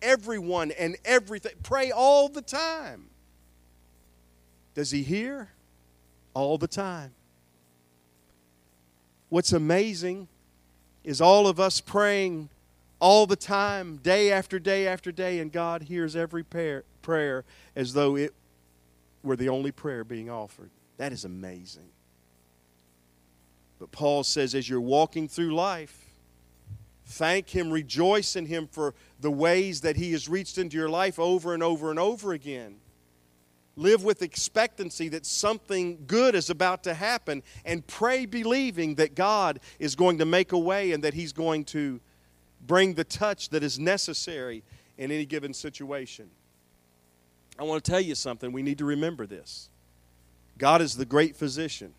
everyone 0.00 0.70
and 0.70 0.96
everything. 1.04 1.52
Pray 1.62 1.90
all 1.90 2.30
the 2.30 2.40
time. 2.40 3.10
Does 4.74 4.90
he 4.90 5.02
hear? 5.02 5.50
All 6.32 6.56
the 6.56 6.66
time. 6.66 7.12
What's 9.28 9.52
amazing 9.52 10.28
is 11.04 11.20
all 11.20 11.46
of 11.46 11.60
us 11.60 11.78
praying 11.78 12.48
all 13.00 13.26
the 13.26 13.36
time, 13.36 13.98
day 13.98 14.32
after 14.32 14.58
day 14.58 14.86
after 14.86 15.12
day, 15.12 15.40
and 15.40 15.52
God 15.52 15.82
hears 15.82 16.16
every 16.16 16.42
prayer, 16.42 16.84
prayer 17.02 17.44
as 17.76 17.92
though 17.92 18.16
it 18.16 18.32
were 19.22 19.36
the 19.36 19.48
only 19.48 19.72
prayer 19.72 20.04
being 20.04 20.30
offered. 20.30 20.70
That 20.96 21.12
is 21.12 21.24
amazing. 21.24 21.88
But 23.78 23.90
Paul 23.90 24.22
says, 24.24 24.54
as 24.54 24.68
you're 24.68 24.80
walking 24.80 25.26
through 25.26 25.54
life, 25.54 26.06
thank 27.04 27.48
Him, 27.50 27.70
rejoice 27.70 28.36
in 28.36 28.46
Him 28.46 28.68
for 28.70 28.94
the 29.20 29.30
ways 29.30 29.80
that 29.80 29.96
He 29.96 30.12
has 30.12 30.28
reached 30.28 30.58
into 30.58 30.76
your 30.76 30.88
life 30.88 31.18
over 31.18 31.54
and 31.54 31.62
over 31.62 31.90
and 31.90 31.98
over 31.98 32.32
again. 32.32 32.76
Live 33.74 34.04
with 34.04 34.22
expectancy 34.22 35.08
that 35.08 35.24
something 35.24 36.04
good 36.06 36.34
is 36.34 36.50
about 36.50 36.84
to 36.84 36.94
happen 36.94 37.42
and 37.64 37.86
pray 37.86 38.26
believing 38.26 38.96
that 38.96 39.14
God 39.14 39.60
is 39.78 39.96
going 39.96 40.18
to 40.18 40.26
make 40.26 40.52
a 40.52 40.58
way 40.58 40.92
and 40.92 41.02
that 41.02 41.14
He's 41.14 41.32
going 41.32 41.64
to 41.66 42.00
bring 42.64 42.94
the 42.94 43.04
touch 43.04 43.48
that 43.48 43.62
is 43.62 43.78
necessary 43.78 44.62
in 44.98 45.10
any 45.10 45.26
given 45.26 45.54
situation. 45.54 46.30
I 47.58 47.64
want 47.64 47.84
to 47.84 47.90
tell 47.90 48.00
you 48.00 48.14
something. 48.14 48.52
We 48.52 48.62
need 48.62 48.78
to 48.78 48.84
remember 48.84 49.26
this. 49.26 49.68
God 50.58 50.80
is 50.80 50.96
the 50.96 51.04
great 51.04 51.36
physician. 51.36 51.92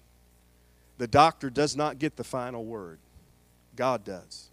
The 0.97 1.07
doctor 1.07 1.49
does 1.49 1.75
not 1.75 1.99
get 1.99 2.15
the 2.15 2.23
final 2.23 2.65
word, 2.65 2.99
God 3.75 4.03
does. 4.03 4.49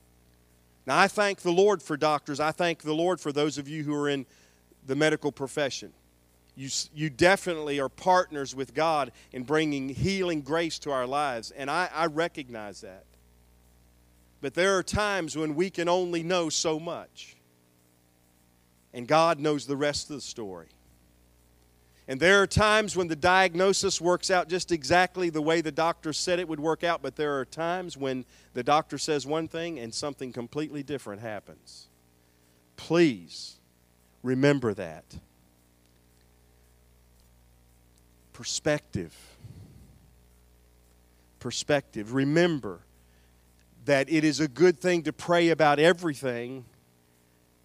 Now, 0.86 0.98
I 0.98 1.08
thank 1.08 1.42
the 1.42 1.52
Lord 1.52 1.82
for 1.82 1.96
doctors. 1.96 2.40
I 2.40 2.50
thank 2.50 2.82
the 2.82 2.94
Lord 2.94 3.20
for 3.20 3.32
those 3.32 3.58
of 3.58 3.68
you 3.68 3.84
who 3.84 3.94
are 3.94 4.08
in 4.08 4.26
the 4.86 4.96
medical 4.96 5.30
profession. 5.30 5.92
You, 6.56 6.68
you 6.94 7.10
definitely 7.10 7.78
are 7.78 7.88
partners 7.88 8.54
with 8.54 8.74
God 8.74 9.12
in 9.32 9.44
bringing 9.44 9.88
healing 9.88 10.40
grace 10.40 10.78
to 10.80 10.90
our 10.90 11.06
lives, 11.06 11.52
and 11.52 11.70
I, 11.70 11.88
I 11.94 12.06
recognize 12.06 12.80
that. 12.80 13.04
But 14.40 14.54
there 14.54 14.76
are 14.76 14.82
times 14.82 15.36
when 15.36 15.54
we 15.54 15.70
can 15.70 15.88
only 15.88 16.22
know 16.22 16.48
so 16.48 16.80
much, 16.80 17.36
and 18.92 19.06
God 19.06 19.38
knows 19.38 19.66
the 19.66 19.76
rest 19.76 20.10
of 20.10 20.16
the 20.16 20.22
story. 20.22 20.68
And 22.11 22.18
there 22.18 22.42
are 22.42 22.46
times 22.49 22.96
when 22.96 23.07
the 23.07 23.14
diagnosis 23.14 24.01
works 24.01 24.33
out 24.33 24.49
just 24.49 24.73
exactly 24.73 25.31
the 25.31 25.40
way 25.40 25.61
the 25.61 25.70
doctor 25.70 26.12
said 26.12 26.40
it 26.40 26.49
would 26.49 26.59
work 26.59 26.83
out, 26.83 27.03
but 27.03 27.14
there 27.14 27.38
are 27.38 27.44
times 27.44 27.96
when 27.96 28.25
the 28.53 28.64
doctor 28.64 28.99
says 28.99 29.29
one 29.29 29.46
thing 29.46 29.79
and 29.79 29.94
something 29.94 30.33
completely 30.33 30.83
different 30.83 31.23
happens. 31.23 31.87
Please 32.75 33.61
remember 34.25 34.75
that. 34.75 35.05
Perspective. 38.33 39.14
Perspective. 41.38 42.12
Remember 42.12 42.81
that 43.85 44.11
it 44.11 44.25
is 44.25 44.40
a 44.40 44.49
good 44.49 44.81
thing 44.81 45.05
to 45.05 45.12
pray 45.12 45.51
about 45.51 45.79
everything 45.79 46.64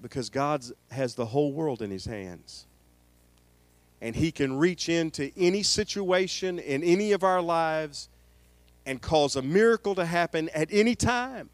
because 0.04 0.30
God 0.30 0.64
has 0.92 1.16
the 1.16 1.26
whole 1.26 1.52
world 1.52 1.82
in 1.82 1.90
His 1.90 2.06
hands 2.06 2.68
and 4.02 4.16
He 4.16 4.32
can 4.32 4.58
reach 4.58 4.90
into 4.90 5.32
any 5.38 5.64
situation 5.64 6.60
in 6.60 6.84
any 6.84 7.12
of 7.12 7.24
our 7.24 7.42
lives 7.42 8.10
and 8.86 9.02
cause 9.02 9.36
a 9.36 9.42
miracle 9.42 9.96
to 9.96 10.06
happen 10.06 10.50
at 10.50 10.70
any 10.72 10.96
time. 10.96 11.50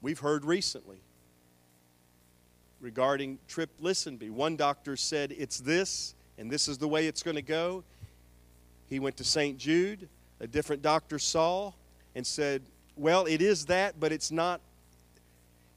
We've 0.00 0.20
heard 0.20 0.44
recently 0.44 1.00
regarding 2.80 3.38
Trip 3.48 3.70
Listenby. 3.82 4.30
One 4.30 4.56
doctor 4.56 4.96
said 4.96 5.34
it's 5.36 5.58
this, 5.58 6.14
and 6.38 6.50
this 6.50 6.68
is 6.68 6.78
the 6.78 6.86
way 6.86 7.08
it's 7.08 7.22
going 7.22 7.34
to 7.34 7.42
go. 7.42 7.82
He 8.86 9.00
went 9.00 9.16
to 9.16 9.24
St. 9.24 9.58
Jude. 9.58 10.08
A 10.40 10.46
different 10.46 10.82
doctor 10.82 11.18
saw 11.18 11.72
and 12.14 12.24
said, 12.24 12.62
Well, 12.96 13.26
it 13.26 13.42
is 13.42 13.66
that, 13.66 13.98
but 13.98 14.12
it's 14.12 14.30
not 14.30 14.60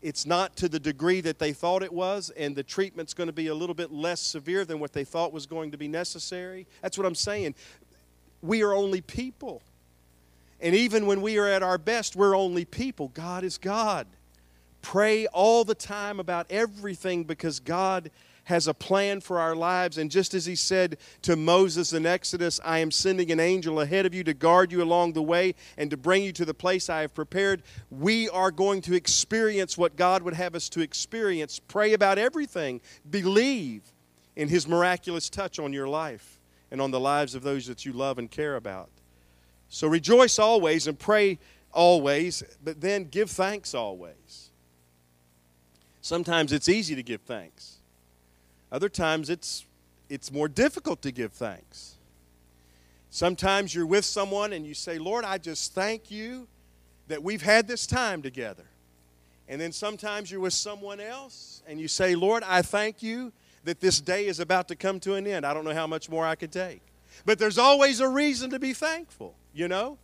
it's 0.01 0.25
not 0.25 0.55
to 0.57 0.67
the 0.67 0.79
degree 0.79 1.21
that 1.21 1.39
they 1.39 1.53
thought 1.53 1.83
it 1.83 1.93
was, 1.93 2.31
and 2.31 2.55
the 2.55 2.63
treatment's 2.63 3.13
going 3.13 3.27
to 3.27 3.33
be 3.33 3.47
a 3.47 3.55
little 3.55 3.75
bit 3.75 3.91
less 3.91 4.19
severe 4.21 4.65
than 4.65 4.79
what 4.79 4.93
they 4.93 5.03
thought 5.03 5.31
was 5.31 5.45
going 5.45 5.71
to 5.71 5.77
be 5.77 5.87
necessary. 5.87 6.65
That's 6.81 6.97
what 6.97 7.05
I'm 7.05 7.15
saying. 7.15 7.55
We 8.41 8.63
are 8.63 8.73
only 8.73 9.01
people. 9.01 9.61
And 10.59 10.75
even 10.75 11.05
when 11.05 11.21
we 11.21 11.37
are 11.37 11.47
at 11.47 11.63
our 11.63 11.77
best, 11.77 12.15
we're 12.15 12.35
only 12.35 12.65
people. 12.65 13.09
God 13.09 13.43
is 13.43 13.57
God. 13.57 14.07
Pray 14.81 15.27
all 15.27 15.63
the 15.63 15.75
time 15.75 16.19
about 16.19 16.47
everything 16.49 17.23
because 17.23 17.59
God 17.59 18.09
has 18.51 18.67
a 18.67 18.73
plan 18.73 19.21
for 19.21 19.39
our 19.39 19.55
lives. 19.55 19.97
And 19.97 20.11
just 20.11 20.33
as 20.33 20.45
he 20.45 20.55
said 20.55 20.97
to 21.21 21.37
Moses 21.37 21.93
in 21.93 22.05
Exodus, 22.05 22.59
I 22.65 22.79
am 22.79 22.91
sending 22.91 23.31
an 23.31 23.39
angel 23.39 23.79
ahead 23.79 24.05
of 24.05 24.13
you 24.13 24.25
to 24.25 24.33
guard 24.33 24.73
you 24.73 24.83
along 24.83 25.13
the 25.13 25.21
way 25.21 25.55
and 25.77 25.89
to 25.89 25.97
bring 25.97 26.21
you 26.23 26.33
to 26.33 26.43
the 26.43 26.53
place 26.53 26.89
I 26.89 27.01
have 27.01 27.13
prepared, 27.13 27.63
we 27.89 28.27
are 28.29 28.51
going 28.51 28.81
to 28.81 28.93
experience 28.93 29.77
what 29.77 29.95
God 29.95 30.21
would 30.23 30.33
have 30.33 30.53
us 30.53 30.67
to 30.69 30.81
experience. 30.81 31.59
Pray 31.59 31.93
about 31.93 32.17
everything. 32.17 32.81
Believe 33.09 33.83
in 34.35 34.49
his 34.49 34.67
miraculous 34.67 35.29
touch 35.29 35.57
on 35.57 35.71
your 35.71 35.87
life 35.87 36.39
and 36.69 36.81
on 36.81 36.91
the 36.91 36.99
lives 36.99 37.35
of 37.35 37.43
those 37.43 37.67
that 37.67 37.85
you 37.85 37.93
love 37.93 38.19
and 38.19 38.29
care 38.29 38.57
about. 38.57 38.89
So 39.69 39.87
rejoice 39.87 40.37
always 40.39 40.87
and 40.87 40.99
pray 40.99 41.39
always, 41.71 42.43
but 42.61 42.81
then 42.81 43.05
give 43.05 43.31
thanks 43.31 43.73
always. 43.73 44.51
Sometimes 46.01 46.51
it's 46.51 46.67
easy 46.67 46.95
to 46.95 47.03
give 47.03 47.21
thanks. 47.21 47.80
Other 48.71 48.89
times 48.89 49.29
it's, 49.29 49.65
it's 50.09 50.31
more 50.31 50.47
difficult 50.47 51.01
to 51.01 51.11
give 51.11 51.33
thanks. 51.33 51.95
Sometimes 53.09 53.75
you're 53.75 53.85
with 53.85 54.05
someone 54.05 54.53
and 54.53 54.65
you 54.65 54.73
say, 54.73 54.97
Lord, 54.97 55.25
I 55.25 55.37
just 55.37 55.73
thank 55.73 56.09
you 56.09 56.47
that 57.07 57.21
we've 57.21 57.41
had 57.41 57.67
this 57.67 57.85
time 57.85 58.21
together. 58.21 58.63
And 59.49 59.59
then 59.59 59.73
sometimes 59.73 60.31
you're 60.31 60.39
with 60.39 60.53
someone 60.53 61.01
else 61.01 61.61
and 61.67 61.79
you 61.79 61.89
say, 61.89 62.15
Lord, 62.15 62.41
I 62.43 62.61
thank 62.61 63.03
you 63.03 63.33
that 63.65 63.81
this 63.81 63.99
day 63.99 64.27
is 64.27 64.39
about 64.39 64.69
to 64.69 64.75
come 64.77 64.99
to 65.01 65.15
an 65.15 65.27
end. 65.27 65.45
I 65.45 65.53
don't 65.53 65.65
know 65.65 65.73
how 65.73 65.87
much 65.87 66.09
more 66.09 66.25
I 66.25 66.35
could 66.35 66.53
take. 66.53 66.81
But 67.25 67.37
there's 67.37 67.57
always 67.57 67.99
a 67.99 68.07
reason 68.07 68.49
to 68.51 68.59
be 68.59 68.73
thankful, 68.73 69.35
you 69.53 69.67
know? 69.67 69.97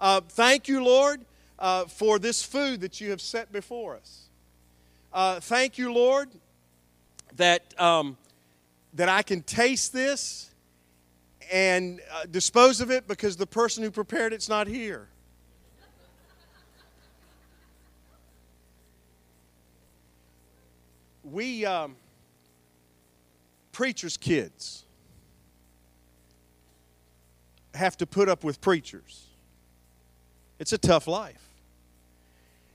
Uh, 0.00 0.22
thank 0.26 0.68
you, 0.68 0.82
Lord, 0.82 1.20
uh, 1.58 1.84
for 1.84 2.18
this 2.18 2.42
food 2.42 2.80
that 2.80 3.00
you 3.00 3.10
have 3.10 3.20
set 3.20 3.52
before 3.52 3.96
us. 3.96 4.28
Uh, 5.12 5.40
thank 5.40 5.76
you, 5.76 5.92
Lord, 5.92 6.30
that, 7.38 7.80
um, 7.80 8.16
that 8.94 9.08
I 9.08 9.22
can 9.22 9.42
taste 9.42 9.92
this 9.92 10.50
and 11.50 12.00
uh, 12.12 12.26
dispose 12.30 12.80
of 12.80 12.90
it 12.90 13.08
because 13.08 13.36
the 13.36 13.46
person 13.46 13.82
who 13.82 13.90
prepared 13.90 14.32
it's 14.32 14.48
not 14.48 14.66
here. 14.66 15.08
We, 21.24 21.64
um, 21.64 21.96
preachers' 23.72 24.16
kids, 24.16 24.84
have 27.74 27.96
to 27.98 28.06
put 28.06 28.28
up 28.28 28.44
with 28.44 28.60
preachers. 28.60 29.26
It's 30.58 30.72
a 30.72 30.78
tough 30.78 31.06
life. 31.06 31.42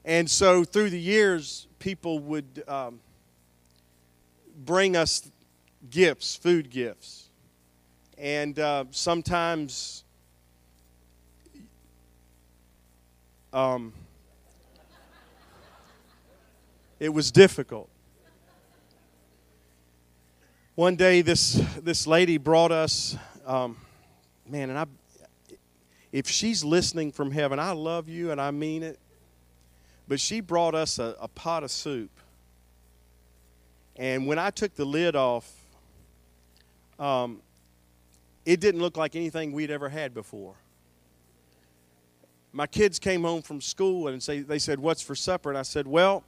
And 0.05 0.29
so 0.29 0.63
through 0.63 0.91
the 0.91 0.99
years, 0.99 1.67
people 1.79 2.19
would. 2.19 2.63
Um, 2.67 2.99
bring 4.55 4.95
us 4.95 5.29
gifts, 5.89 6.35
food 6.35 6.69
gifts. 6.69 7.29
And 8.17 8.57
uh, 8.59 8.85
sometimes 8.91 10.03
um, 13.51 13.93
it 16.99 17.09
was 17.09 17.31
difficult. 17.31 17.89
One 20.75 20.95
day, 20.95 21.21
this, 21.21 21.61
this 21.81 22.07
lady 22.07 22.37
brought 22.37 22.71
us, 22.71 23.15
um, 23.45 23.77
man, 24.47 24.69
and 24.71 24.79
I, 24.79 24.85
if 26.11 26.27
she's 26.27 26.63
listening 26.63 27.11
from 27.11 27.29
heaven, 27.29 27.59
I 27.59 27.73
love 27.73 28.09
you 28.09 28.31
and 28.31 28.41
I 28.41 28.49
mean 28.49 28.81
it, 28.81 28.99
but 30.07 30.19
she 30.19 30.41
brought 30.41 30.73
us 30.73 30.97
a, 30.97 31.15
a 31.19 31.27
pot 31.27 31.63
of 31.63 31.69
soup. 31.69 32.09
And 33.95 34.27
when 34.27 34.39
I 34.39 34.49
took 34.49 34.73
the 34.75 34.85
lid 34.85 35.15
off, 35.15 35.51
um, 36.99 37.41
it 38.45 38.59
didn't 38.59 38.81
look 38.81 38.97
like 38.97 39.15
anything 39.15 39.51
we'd 39.51 39.71
ever 39.71 39.89
had 39.89 40.13
before. 40.13 40.55
my 42.51 42.67
kids 42.67 42.99
came 42.99 43.23
home 43.23 43.41
from 43.41 43.61
school 43.61 44.07
and 44.07 44.21
say, 44.21 44.41
they 44.41 44.59
said, 44.59 44.79
What's 44.79 45.01
for 45.01 45.15
supper? 45.15 45.49
And 45.49 45.57
I 45.57 45.63
said, 45.63 45.87
Well, 45.87 46.23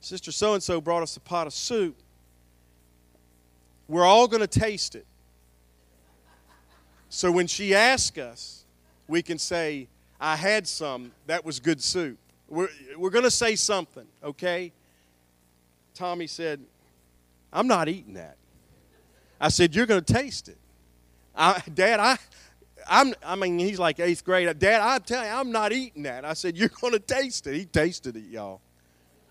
Sister 0.00 0.30
so 0.32 0.54
and 0.54 0.62
so 0.62 0.80
brought 0.80 1.02
us 1.02 1.16
a 1.16 1.20
pot 1.20 1.46
of 1.46 1.52
soup. 1.52 1.96
We're 3.88 4.04
all 4.04 4.28
going 4.28 4.46
to 4.46 4.60
taste 4.60 4.94
it. 4.94 5.06
So 7.08 7.32
when 7.32 7.46
she 7.46 7.74
asks 7.74 8.18
us, 8.18 8.64
we 9.08 9.22
can 9.22 9.38
say, 9.38 9.88
I 10.20 10.36
had 10.36 10.68
some, 10.68 11.12
that 11.26 11.44
was 11.44 11.58
good 11.58 11.82
soup. 11.82 12.18
We're, 12.48 12.68
we're 12.96 13.10
going 13.10 13.24
to 13.24 13.30
say 13.30 13.56
something, 13.56 14.06
okay? 14.22 14.72
Tommy 15.94 16.26
said, 16.26 16.60
I'm 17.52 17.66
not 17.66 17.88
eating 17.88 18.14
that. 18.14 18.36
I 19.40 19.48
said, 19.48 19.74
You're 19.74 19.86
going 19.86 20.02
to 20.02 20.12
taste 20.12 20.48
it. 20.48 20.58
I, 21.34 21.62
Dad, 21.72 22.00
I, 22.00 22.18
I'm, 22.88 23.14
I 23.24 23.36
mean, 23.36 23.58
he's 23.58 23.78
like 23.78 24.00
eighth 24.00 24.24
grade. 24.24 24.58
Dad, 24.58 24.80
I'm 24.80 25.02
telling 25.02 25.28
you, 25.28 25.34
I'm 25.34 25.52
not 25.52 25.72
eating 25.72 26.02
that. 26.04 26.24
I 26.24 26.34
said, 26.34 26.56
You're 26.56 26.68
going 26.68 26.92
to 26.92 26.98
taste 26.98 27.46
it. 27.46 27.54
He 27.54 27.64
tasted 27.64 28.16
it, 28.16 28.24
y'all. 28.24 28.60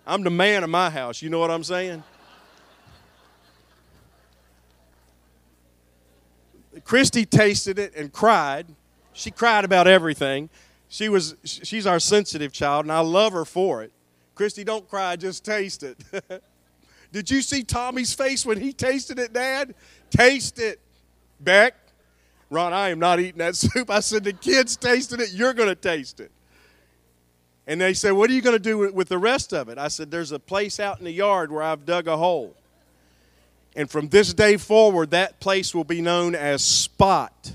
I'm 0.06 0.24
the 0.24 0.30
man 0.30 0.64
of 0.64 0.70
my 0.70 0.90
house. 0.90 1.22
You 1.22 1.30
know 1.30 1.40
what 1.40 1.52
I'm 1.52 1.64
saying? 1.64 2.04
Christy 6.84 7.26
tasted 7.26 7.80
it 7.80 7.96
and 7.96 8.12
cried. 8.12 8.68
She 9.12 9.32
cried 9.32 9.66
about 9.66 9.88
everything. 9.88 10.50
She 10.90 11.10
was 11.10 11.36
she's 11.44 11.86
our 11.86 12.00
sensitive 12.00 12.54
child, 12.54 12.86
and 12.86 12.92
I 12.92 13.00
love 13.00 13.34
her 13.34 13.44
for 13.44 13.84
it. 13.84 13.92
Christy, 14.36 14.64
don't 14.64 14.88
cry, 14.88 15.16
just 15.16 15.44
taste 15.44 15.84
it. 15.84 15.98
Did 17.12 17.30
you 17.30 17.42
see 17.42 17.64
Tommy's 17.64 18.14
face 18.14 18.46
when 18.46 18.60
he 18.60 18.74
tasted 18.74 19.20
it, 19.20 19.34
Dad? 19.34 19.74
Taste 20.10 20.60
it. 20.60 20.80
Beck, 21.40 21.76
Ron, 22.50 22.74
I 22.74 22.90
am 22.90 23.00
not 23.00 23.20
eating 23.20 23.40
that 23.40 23.56
soup. 23.58 23.90
I 23.90 24.00
said, 24.00 24.24
the 24.24 24.34
kids 24.34 24.76
tasted 24.76 25.20
it, 25.22 25.32
you're 25.34 25.54
going 25.54 25.70
to 25.70 25.76
taste 25.76 26.20
it. 26.20 26.32
And 27.68 27.82
they 27.82 27.94
said, 27.94 28.12
What 28.12 28.30
are 28.30 28.34
you 28.34 28.42
going 28.42 28.56
to 28.56 28.60
do 28.60 28.92
with 28.94 29.10
the 29.10 29.18
rest 29.18 29.54
of 29.54 29.68
it? 29.70 29.78
I 29.78 29.90
said, 29.90 30.10
There's 30.10 30.32
a 30.32 30.40
place 30.40 30.80
out 30.80 31.00
in 31.00 31.06
the 31.06 31.12
yard 31.12 31.52
where 31.52 31.62
I've 31.62 31.86
dug 31.86 32.08
a 32.08 32.16
hole. 32.16 32.56
And 33.76 33.92
from 33.92 34.08
this 34.08 34.34
day 34.34 34.58
forward, 34.58 35.12
that 35.12 35.40
place 35.40 35.76
will 35.76 35.84
be 35.84 36.02
known 36.02 36.34
as 36.34 36.64
Spot. 36.64 37.54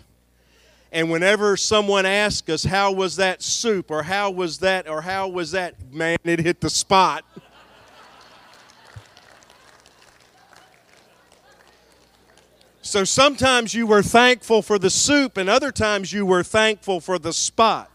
And 0.93 1.11
whenever 1.11 1.57
someone 1.57 2.05
asks 2.05 2.49
us, 2.51 2.65
How 2.65 2.93
was 2.93 3.17
that 3.17 3.43
soup? 3.43 3.91
or 3.91 4.03
How 4.03 4.31
was 4.31 4.59
that? 4.59 4.87
or 4.87 5.01
How 5.01 5.29
was 5.29 5.53
that? 5.53 5.77
Man, 5.91 6.19
it 6.25 6.41
hit 6.41 6.61
the 6.61 6.69
spot. 6.71 7.25
So 12.93 13.05
sometimes 13.05 13.73
you 13.73 13.87
were 13.87 14.03
thankful 14.03 14.61
for 14.61 14.79
the 14.79 14.91
soup, 14.91 15.39
and 15.39 15.49
other 15.49 15.73
times 15.73 16.13
you 16.13 16.27
were 16.27 16.43
thankful 16.43 17.01
for 17.01 17.19
the 17.19 17.33
spot. 17.33 17.91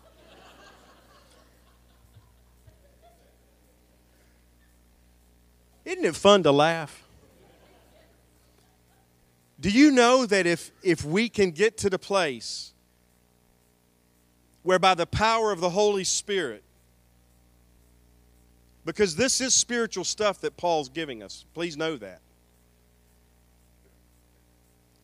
Isn't 5.86 6.04
it 6.04 6.16
fun 6.16 6.42
to 6.42 6.52
laugh? 6.52 7.04
Do 9.60 9.70
you 9.70 9.92
know 9.92 10.26
that 10.26 10.48
if, 10.48 10.72
if 10.82 11.06
we 11.06 11.30
can 11.30 11.52
get 11.52 11.78
to 11.78 11.92
the 11.92 12.00
place 12.00 12.74
where 14.64 14.80
by 14.80 14.96
the 14.96 15.06
power 15.06 15.52
of 15.52 15.60
the 15.60 15.70
Holy 15.70 16.06
Spirit, 16.06 16.64
because 18.84 19.16
this 19.16 19.42
is 19.42 19.54
spiritual 19.54 20.06
stuff 20.06 20.42
that 20.42 20.58
Paul's 20.58 20.90
giving 20.90 21.22
us, 21.22 21.46
please 21.54 21.78
know 21.78 21.98
that 21.98 22.20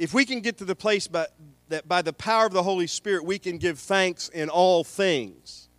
if 0.04 0.14
we 0.14 0.26
can 0.26 0.42
get 0.42 0.58
to 0.58 0.66
the 0.66 0.76
place 0.76 1.08
by, 1.08 1.28
that 1.70 1.88
by 1.88 2.02
the 2.02 2.12
power 2.12 2.46
of 2.46 2.52
the 2.52 2.62
Holy 2.62 2.88
Spirit 2.88 3.24
we 3.24 3.40
can 3.40 3.58
give 3.58 3.80
thanks 3.80 4.28
in 4.28 4.50
all 4.50 4.84
things, 4.84 5.70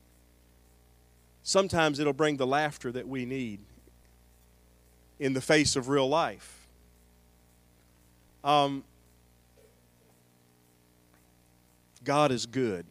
sometimes 1.42 1.98
it'll 1.98 2.14
bring 2.14 2.38
the 2.38 2.46
laughter 2.46 2.90
that 2.90 3.06
we 3.06 3.26
need 3.26 3.60
in 5.18 5.34
the 5.34 5.42
face 5.42 5.76
of 5.76 5.90
real 5.90 6.08
life. 6.08 6.66
Um, 8.42 8.82
God 12.02 12.32
is 12.32 12.46
good 12.46 12.87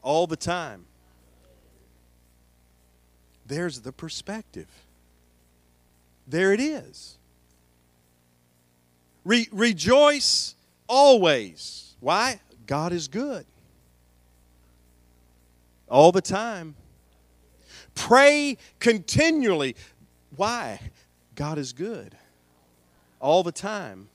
all 0.00 0.28
the 0.28 0.36
time. 0.36 0.84
There's 3.46 3.80
the 3.80 3.90
perspective. 3.90 4.68
There 6.24 6.52
it 6.52 6.60
is. 6.60 7.18
Re- 9.24 9.48
rejoice 9.52 10.54
always. 10.88 11.94
Why? 12.00 12.40
God 12.66 12.92
is 12.92 13.08
good. 13.08 13.46
All 15.88 16.12
the 16.12 16.22
time. 16.22 16.74
Pray 17.94 18.56
continually. 18.80 19.76
Why? 20.36 20.80
God 21.34 21.58
is 21.58 21.72
good. 21.72 22.16
All 23.20 23.42
the 23.42 23.52
time. 23.52 24.08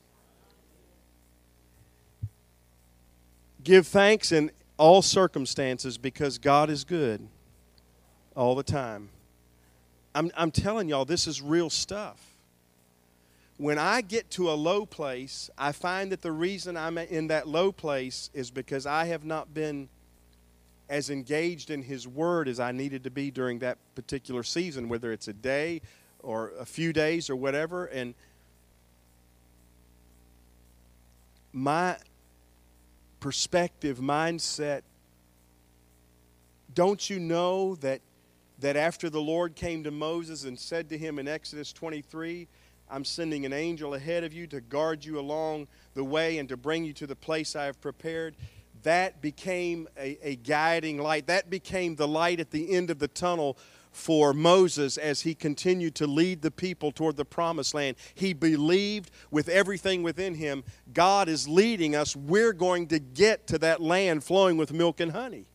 Give 3.63 3.85
thanks 3.85 4.31
in 4.31 4.51
all 4.77 5.01
circumstances 5.01 5.97
because 5.97 6.37
God 6.37 6.69
is 6.69 6.83
good 6.83 7.27
all 8.35 8.55
the 8.55 8.63
time. 8.63 9.09
I'm, 10.15 10.31
I'm 10.37 10.51
telling 10.51 10.89
y'all, 10.89 11.05
this 11.05 11.27
is 11.27 11.41
real 11.41 11.69
stuff 11.69 12.36
when 13.57 13.79
I 13.79 14.01
get 14.01 14.29
to 14.31 14.51
a 14.51 14.53
low 14.53 14.85
place, 14.85 15.49
I 15.57 15.71
find 15.71 16.11
that 16.11 16.21
the 16.21 16.31
reason 16.31 16.77
I'm 16.77 16.97
in 16.97 17.27
that 17.27 17.47
low 17.47 17.71
place 17.71 18.29
is 18.33 18.51
because 18.51 18.85
I 18.85 19.05
have 19.05 19.25
not 19.25 19.53
been 19.53 19.89
as 20.89 21.09
engaged 21.09 21.71
in 21.71 21.81
His 21.81 22.07
Word 22.07 22.47
as 22.47 22.59
I 22.59 22.71
needed 22.71 23.03
to 23.03 23.11
be 23.11 23.31
during 23.31 23.59
that 23.59 23.79
particular 23.95 24.43
season, 24.43 24.89
whether 24.89 25.11
it's 25.11 25.27
a 25.27 25.33
day 25.33 25.81
or 26.19 26.51
a 26.59 26.65
few 26.65 26.93
days 26.93 27.29
or 27.29 27.35
whatever. 27.35 27.85
And 27.85 28.13
my 31.51 31.97
perspective, 33.19 33.97
mindset, 33.97 34.83
don't 36.75 37.09
you 37.09 37.19
know 37.19 37.75
that, 37.77 38.01
that 38.59 38.75
after 38.75 39.09
the 39.09 39.19
Lord 39.19 39.55
came 39.55 39.83
to 39.83 39.91
Moses 39.91 40.43
and 40.43 40.59
said 40.59 40.89
to 40.89 40.97
him 40.97 41.17
in 41.17 41.27
Exodus 41.27 41.73
23, 41.73 42.47
I'm 42.89 43.03
sending 43.03 43.45
an 43.45 43.53
angel 43.53 43.93
ahead 43.93 44.23
of 44.23 44.33
you 44.33 44.47
to 44.47 44.61
guard 44.61 45.03
you 45.03 45.19
along 45.19 45.67
the 45.93 46.03
way 46.03 46.37
and 46.37 46.47
to 46.49 46.57
bring 46.57 46.85
you 46.85 46.93
to 46.93 47.07
the 47.07 47.15
place 47.15 47.55
I 47.55 47.65
have 47.65 47.81
prepared. 47.81 48.35
That 48.83 49.21
became 49.21 49.87
a, 49.97 50.17
a 50.21 50.35
guiding 50.37 50.97
light. 50.97 51.27
That 51.27 51.49
became 51.49 51.95
the 51.95 52.07
light 52.07 52.39
at 52.39 52.51
the 52.51 52.73
end 52.73 52.89
of 52.89 52.99
the 52.99 53.07
tunnel 53.07 53.57
for 53.91 54.31
Moses 54.33 54.97
as 54.97 55.21
he 55.21 55.33
continued 55.33 55.95
to 55.95 56.07
lead 56.07 56.41
the 56.41 56.51
people 56.51 56.91
toward 56.91 57.17
the 57.17 57.25
promised 57.25 57.73
land. 57.73 57.97
He 58.13 58.33
believed 58.33 59.09
with 59.31 59.49
everything 59.49 60.03
within 60.03 60.35
him 60.35 60.63
God 60.93 61.27
is 61.27 61.47
leading 61.47 61.95
us. 61.95 62.15
We're 62.15 62.53
going 62.53 62.87
to 62.87 62.99
get 62.99 63.47
to 63.47 63.57
that 63.59 63.81
land 63.81 64.23
flowing 64.23 64.55
with 64.55 64.71
milk 64.71 64.99
and 64.99 65.11
honey. 65.11 65.45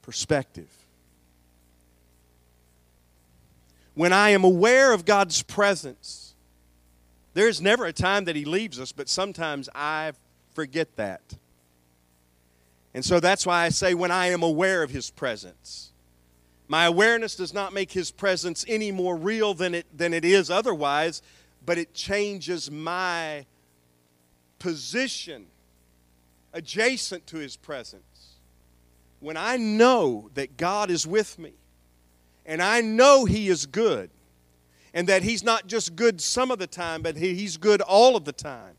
Perspective. 0.00 0.81
When 3.94 4.12
I 4.12 4.30
am 4.30 4.44
aware 4.44 4.92
of 4.92 5.04
God's 5.04 5.42
presence. 5.42 6.34
There's 7.34 7.60
never 7.60 7.86
a 7.86 7.92
time 7.92 8.24
that 8.24 8.36
He 8.36 8.44
leaves 8.44 8.78
us, 8.78 8.92
but 8.92 9.08
sometimes 9.08 9.68
I 9.74 10.12
forget 10.54 10.96
that. 10.96 11.36
And 12.94 13.04
so 13.04 13.20
that's 13.20 13.46
why 13.46 13.64
I 13.64 13.70
say 13.70 13.94
when 13.94 14.10
I 14.10 14.28
am 14.28 14.42
aware 14.42 14.82
of 14.82 14.90
His 14.90 15.10
presence. 15.10 15.92
My 16.68 16.84
awareness 16.84 17.36
does 17.36 17.52
not 17.52 17.72
make 17.72 17.92
His 17.92 18.10
presence 18.10 18.64
any 18.68 18.92
more 18.92 19.16
real 19.16 19.54
than 19.54 19.74
it, 19.74 19.86
than 19.96 20.14
it 20.14 20.24
is 20.24 20.50
otherwise, 20.50 21.22
but 21.64 21.78
it 21.78 21.94
changes 21.94 22.70
my 22.70 23.46
position 24.58 25.46
adjacent 26.52 27.26
to 27.28 27.38
His 27.38 27.56
presence. 27.56 28.02
When 29.20 29.36
I 29.36 29.56
know 29.56 30.30
that 30.34 30.56
God 30.56 30.90
is 30.90 31.06
with 31.06 31.38
me, 31.38 31.52
and 32.46 32.62
I 32.62 32.80
know 32.80 33.24
He 33.24 33.48
is 33.48 33.66
good. 33.66 34.10
And 34.94 35.08
that 35.08 35.22
He's 35.22 35.42
not 35.42 35.66
just 35.66 35.96
good 35.96 36.20
some 36.20 36.50
of 36.50 36.58
the 36.58 36.66
time, 36.66 37.02
but 37.02 37.16
He's 37.16 37.56
good 37.56 37.80
all 37.80 38.16
of 38.16 38.24
the 38.24 38.32
time. 38.32 38.74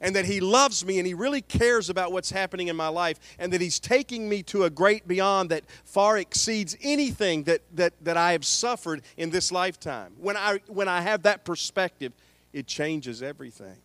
And 0.00 0.14
that 0.14 0.26
He 0.26 0.40
loves 0.40 0.84
me 0.84 0.98
and 0.98 1.06
He 1.06 1.14
really 1.14 1.42
cares 1.42 1.90
about 1.90 2.12
what's 2.12 2.30
happening 2.30 2.68
in 2.68 2.76
my 2.76 2.88
life. 2.88 3.18
And 3.38 3.52
that 3.52 3.60
He's 3.60 3.80
taking 3.80 4.28
me 4.28 4.42
to 4.44 4.64
a 4.64 4.70
great 4.70 5.08
beyond 5.08 5.50
that 5.50 5.64
far 5.84 6.18
exceeds 6.18 6.76
anything 6.82 7.44
that, 7.44 7.62
that, 7.74 7.94
that 8.04 8.16
I 8.16 8.32
have 8.32 8.44
suffered 8.44 9.02
in 9.16 9.30
this 9.30 9.50
lifetime. 9.50 10.12
When 10.18 10.36
I, 10.36 10.60
when 10.68 10.86
I 10.86 11.00
have 11.00 11.22
that 11.22 11.44
perspective, 11.44 12.12
it 12.52 12.66
changes 12.66 13.22
everything. 13.22 13.76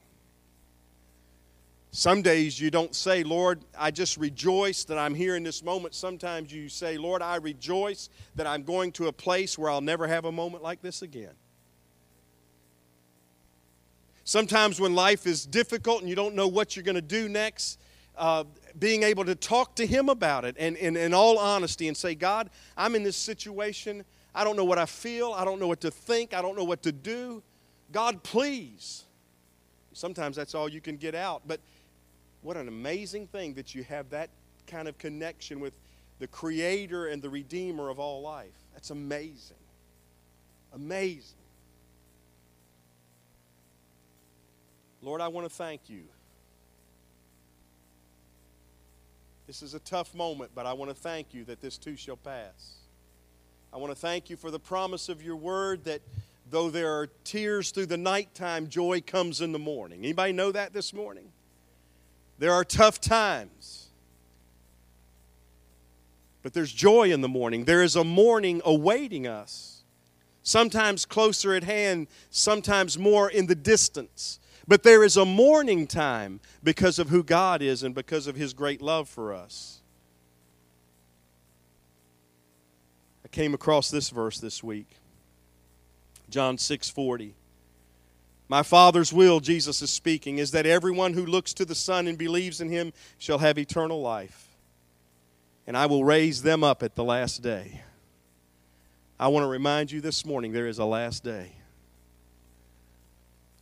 Some 1.95 2.23
days 2.23 2.59
you 2.59 2.71
don't 2.71 2.95
say, 2.95 3.23
Lord, 3.23 3.63
I 3.77 3.91
just 3.91 4.17
rejoice 4.17 4.83
that 4.85 4.97
I'm 4.97 5.13
here 5.13 5.35
in 5.35 5.43
this 5.43 5.63
moment. 5.63 5.93
Sometimes 5.93 6.51
you 6.51 6.67
say, 6.67 6.97
Lord, 6.97 7.21
I 7.21 7.35
rejoice 7.35 8.09
that 8.33 8.47
I'm 8.47 8.63
going 8.63 8.91
to 8.93 9.09
a 9.09 9.11
place 9.11 9.59
where 9.59 9.69
I'll 9.69 9.79
never 9.79 10.07
have 10.07 10.25
a 10.25 10.31
moment 10.31 10.63
like 10.63 10.81
this 10.81 11.03
again. 11.03 11.33
Sometimes 14.23 14.81
when 14.81 14.95
life 14.95 15.27
is 15.27 15.45
difficult 15.45 15.99
and 15.99 16.09
you 16.09 16.15
don't 16.15 16.33
know 16.33 16.47
what 16.47 16.75
you're 16.75 16.81
going 16.81 16.95
to 16.95 17.01
do 17.01 17.29
next, 17.29 17.79
uh, 18.17 18.45
being 18.79 19.03
able 19.03 19.25
to 19.25 19.35
talk 19.35 19.75
to 19.75 19.85
Him 19.85 20.09
about 20.09 20.45
it 20.45 20.55
and, 20.57 20.75
and 20.77 20.97
in 20.97 21.13
all 21.13 21.37
honesty 21.37 21.87
and 21.87 21.95
say, 21.95 22.15
God, 22.15 22.49
I'm 22.75 22.95
in 22.95 23.03
this 23.03 23.17
situation. 23.17 24.03
I 24.33 24.43
don't 24.43 24.57
know 24.57 24.65
what 24.65 24.79
I 24.79 24.87
feel. 24.87 25.31
I 25.33 25.45
don't 25.45 25.59
know 25.59 25.67
what 25.67 25.81
to 25.81 25.91
think. 25.91 26.33
I 26.33 26.41
don't 26.41 26.57
know 26.57 26.63
what 26.63 26.81
to 26.83 26.91
do. 26.91 27.43
God, 27.91 28.23
please. 28.23 29.03
Sometimes 29.93 30.35
that's 30.35 30.55
all 30.55 30.67
you 30.67 30.81
can 30.81 30.97
get 30.97 31.13
out. 31.13 31.43
But 31.45 31.59
what 32.43 32.57
an 32.57 32.67
amazing 32.67 33.27
thing 33.27 33.53
that 33.55 33.73
you 33.73 33.83
have 33.85 34.09
that 34.11 34.29
kind 34.67 34.87
of 34.87 34.97
connection 34.97 35.59
with 35.59 35.73
the 36.19 36.27
Creator 36.27 37.07
and 37.07 37.21
the 37.21 37.29
Redeemer 37.29 37.89
of 37.89 37.99
all 37.99 38.21
life. 38.21 38.53
That's 38.73 38.91
amazing. 38.91 39.57
Amazing. 40.73 41.37
Lord, 45.01 45.21
I 45.21 45.27
want 45.27 45.49
to 45.49 45.53
thank 45.53 45.89
you. 45.89 46.03
This 49.47 49.61
is 49.61 49.73
a 49.73 49.79
tough 49.79 50.15
moment, 50.15 50.51
but 50.55 50.65
I 50.65 50.73
want 50.73 50.89
to 50.89 50.95
thank 50.95 51.33
you 51.33 51.43
that 51.45 51.59
this 51.59 51.77
too 51.77 51.97
shall 51.97 52.15
pass. 52.15 52.77
I 53.73 53.77
want 53.77 53.91
to 53.91 53.99
thank 53.99 54.29
you 54.29 54.37
for 54.37 54.49
the 54.49 54.59
promise 54.59 55.09
of 55.09 55.21
your 55.21 55.35
word 55.35 55.83
that 55.83 56.01
though 56.49 56.69
there 56.69 56.93
are 56.93 57.07
tears 57.25 57.71
through 57.71 57.87
the 57.87 57.97
nighttime, 57.97 58.69
joy 58.69 59.01
comes 59.01 59.41
in 59.41 59.51
the 59.51 59.59
morning. 59.59 59.99
Anybody 59.99 60.31
know 60.31 60.51
that 60.53 60.71
this 60.71 60.93
morning? 60.93 61.32
There 62.43 62.51
are 62.51 62.65
tough 62.65 62.99
times. 62.99 63.87
But 66.41 66.51
there's 66.51 66.73
joy 66.73 67.13
in 67.13 67.21
the 67.21 67.29
morning. 67.29 67.63
There 67.63 67.81
is 67.81 67.95
a 67.95 68.03
morning 68.03 68.61
awaiting 68.65 69.25
us. 69.25 69.85
Sometimes 70.41 71.05
closer 71.05 71.53
at 71.53 71.63
hand, 71.63 72.07
sometimes 72.29 72.99
more 72.99 73.29
in 73.29 73.47
the 73.47 73.55
distance. 73.55 74.41
But 74.67 74.83
there 74.83 75.05
is 75.05 75.15
a 75.15 75.23
morning 75.23 75.87
time 75.87 76.41
because 76.61 76.99
of 76.99 77.07
who 77.07 77.23
God 77.23 77.61
is 77.61 77.81
and 77.81 77.95
because 77.95 78.27
of 78.27 78.35
His 78.35 78.53
great 78.53 78.81
love 78.81 79.07
for 79.07 79.33
us. 79.33 79.79
I 83.23 83.29
came 83.29 83.53
across 83.53 83.89
this 83.89 84.09
verse 84.09 84.37
this 84.37 84.61
week. 84.61 84.97
John 86.29 86.57
6:40. 86.57 87.35
My 88.47 88.61
Father's 88.61 89.13
will, 89.13 89.39
Jesus 89.39 89.81
is 89.81 89.89
speaking, 89.89 90.37
is 90.37 90.51
that 90.51 90.65
everyone 90.65 91.13
who 91.13 91.25
looks 91.25 91.53
to 91.55 91.65
the 91.65 91.75
Son 91.75 92.07
and 92.07 92.17
believes 92.17 92.61
in 92.61 92.69
him 92.69 92.93
shall 93.17 93.37
have 93.39 93.57
eternal 93.57 94.01
life. 94.01 94.47
And 95.65 95.77
I 95.77 95.85
will 95.85 96.03
raise 96.03 96.41
them 96.41 96.63
up 96.63 96.83
at 96.83 96.95
the 96.95 97.03
last 97.03 97.41
day. 97.41 97.81
I 99.19 99.29
want 99.29 99.43
to 99.43 99.47
remind 99.47 99.91
you 99.91 100.01
this 100.01 100.25
morning 100.25 100.51
there 100.51 100.67
is 100.67 100.79
a 100.79 100.85
last 100.85 101.23
day. 101.23 101.53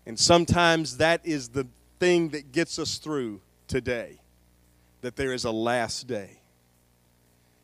And 0.05 0.19
sometimes 0.19 0.97
that 0.97 1.21
is 1.23 1.49
the 1.49 1.67
thing 1.99 2.29
that 2.29 2.51
gets 2.51 2.79
us 2.79 2.97
through 2.97 3.41
today 3.67 4.17
that 5.01 5.15
there 5.15 5.33
is 5.33 5.45
a 5.45 5.51
last 5.51 6.07
day, 6.07 6.39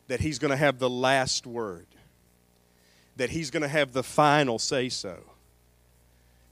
that 0.08 0.20
He's 0.20 0.38
going 0.38 0.50
to 0.50 0.56
have 0.56 0.78
the 0.78 0.90
last 0.90 1.46
word, 1.46 1.86
that 3.16 3.30
He's 3.30 3.50
going 3.50 3.62
to 3.62 3.68
have 3.68 3.92
the 3.92 4.02
final 4.02 4.58
say 4.58 4.88
so, 4.88 5.18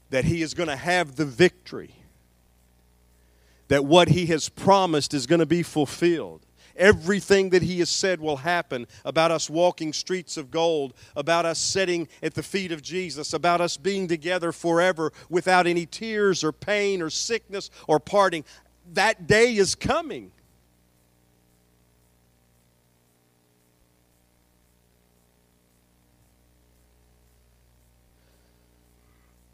that 0.09 0.25
He 0.25 0.41
is 0.41 0.53
going 0.53 0.69
to 0.69 0.75
have 0.75 1.15
the 1.15 1.25
victory, 1.25 1.95
that 3.67 3.85
what 3.85 4.09
He 4.09 4.27
has 4.27 4.49
promised 4.49 5.13
is 5.13 5.25
going 5.25 5.39
to 5.39 5.45
be 5.45 5.63
fulfilled 5.63 6.45
Everything 6.77 7.49
that 7.49 7.63
He 7.63 7.79
has 7.79 7.89
said 7.89 8.21
will 8.21 8.37
happen 8.37 8.87
about 9.03 9.31
us 9.31 9.49
walking 9.49 9.91
streets 9.93 10.37
of 10.37 10.51
gold, 10.51 10.93
about 11.15 11.45
us 11.45 11.57
sitting 11.59 12.07
at 12.21 12.35
the 12.35 12.43
feet 12.43 12.71
of 12.71 12.81
Jesus, 12.81 13.33
about 13.33 13.61
us 13.61 13.77
being 13.77 14.07
together 14.07 14.51
forever 14.51 15.11
without 15.29 15.65
any 15.65 15.85
tears 15.85 16.43
or 16.43 16.51
pain 16.51 17.01
or 17.01 17.09
sickness 17.09 17.71
or 17.87 17.99
parting. 17.99 18.45
That 18.93 19.27
day 19.27 19.55
is 19.55 19.73
coming. 19.73 20.31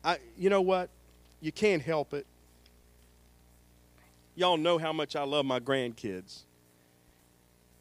I, 0.03 0.17
you 0.37 0.49
know 0.49 0.61
what? 0.61 0.89
You 1.41 1.51
can't 1.51 1.81
help 1.81 2.13
it. 2.13 2.25
Y'all 4.35 4.57
know 4.57 4.77
how 4.77 4.91
much 4.91 5.15
I 5.15 5.23
love 5.23 5.45
my 5.45 5.59
grandkids. 5.59 6.41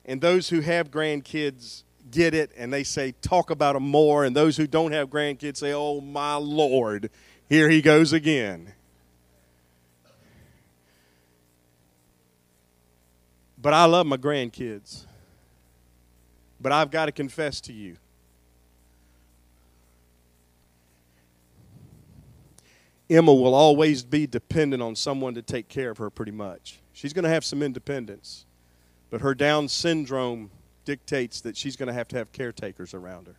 And 0.05 0.21
those 0.21 0.49
who 0.49 0.61
have 0.61 0.91
grandkids 0.91 1.85
get 2.11 2.35
it 2.35 2.51
and 2.57 2.73
they 2.73 2.85
say, 2.85 3.15
talk 3.23 3.51
about 3.51 3.75
them 3.75 3.89
more. 3.89 4.25
And 4.25 4.37
those 4.37 4.57
who 4.57 4.67
don't 4.67 4.93
have 4.93 5.09
grandkids 5.09 5.59
say, 5.59 5.73
oh 5.73 6.01
my 6.01 6.35
Lord, 6.35 7.11
here 7.49 7.69
he 7.69 7.81
goes 7.81 8.13
again. 8.13 8.73
But 13.57 13.73
I 13.73 13.85
love 13.85 14.07
my 14.07 14.17
grandkids. 14.17 15.07
But 16.61 16.73
I've 16.73 16.91
got 16.91 17.07
to 17.07 17.13
confess 17.13 17.61
to 17.63 17.73
you. 17.73 17.97
Emma 23.13 23.35
will 23.35 23.55
always 23.55 24.03
be 24.03 24.27
dependent 24.27 24.83
on 24.83 24.97
someone 24.97 25.35
to 25.35 25.43
take 25.43 25.69
care 25.69 25.91
of 25.91 25.99
her 25.99 26.09
pretty 26.09 26.33
much. 26.33 26.81
She's 26.93 27.13
going 27.13 27.25
to 27.25 27.29
have 27.29 27.45
some 27.45 27.63
independence. 27.63 28.47
But 29.11 29.21
her 29.21 29.35
Down 29.35 29.69
syndrome 29.69 30.51
dictates 30.87 31.43
that 31.43 31.57
she's 31.57 31.77
going 31.77 31.89
to 31.89 31.93
have 31.93 32.09
to 32.09 32.17
have 32.17 32.33
caretakers 32.33 32.95
around 32.95 33.27
her. 33.27 33.37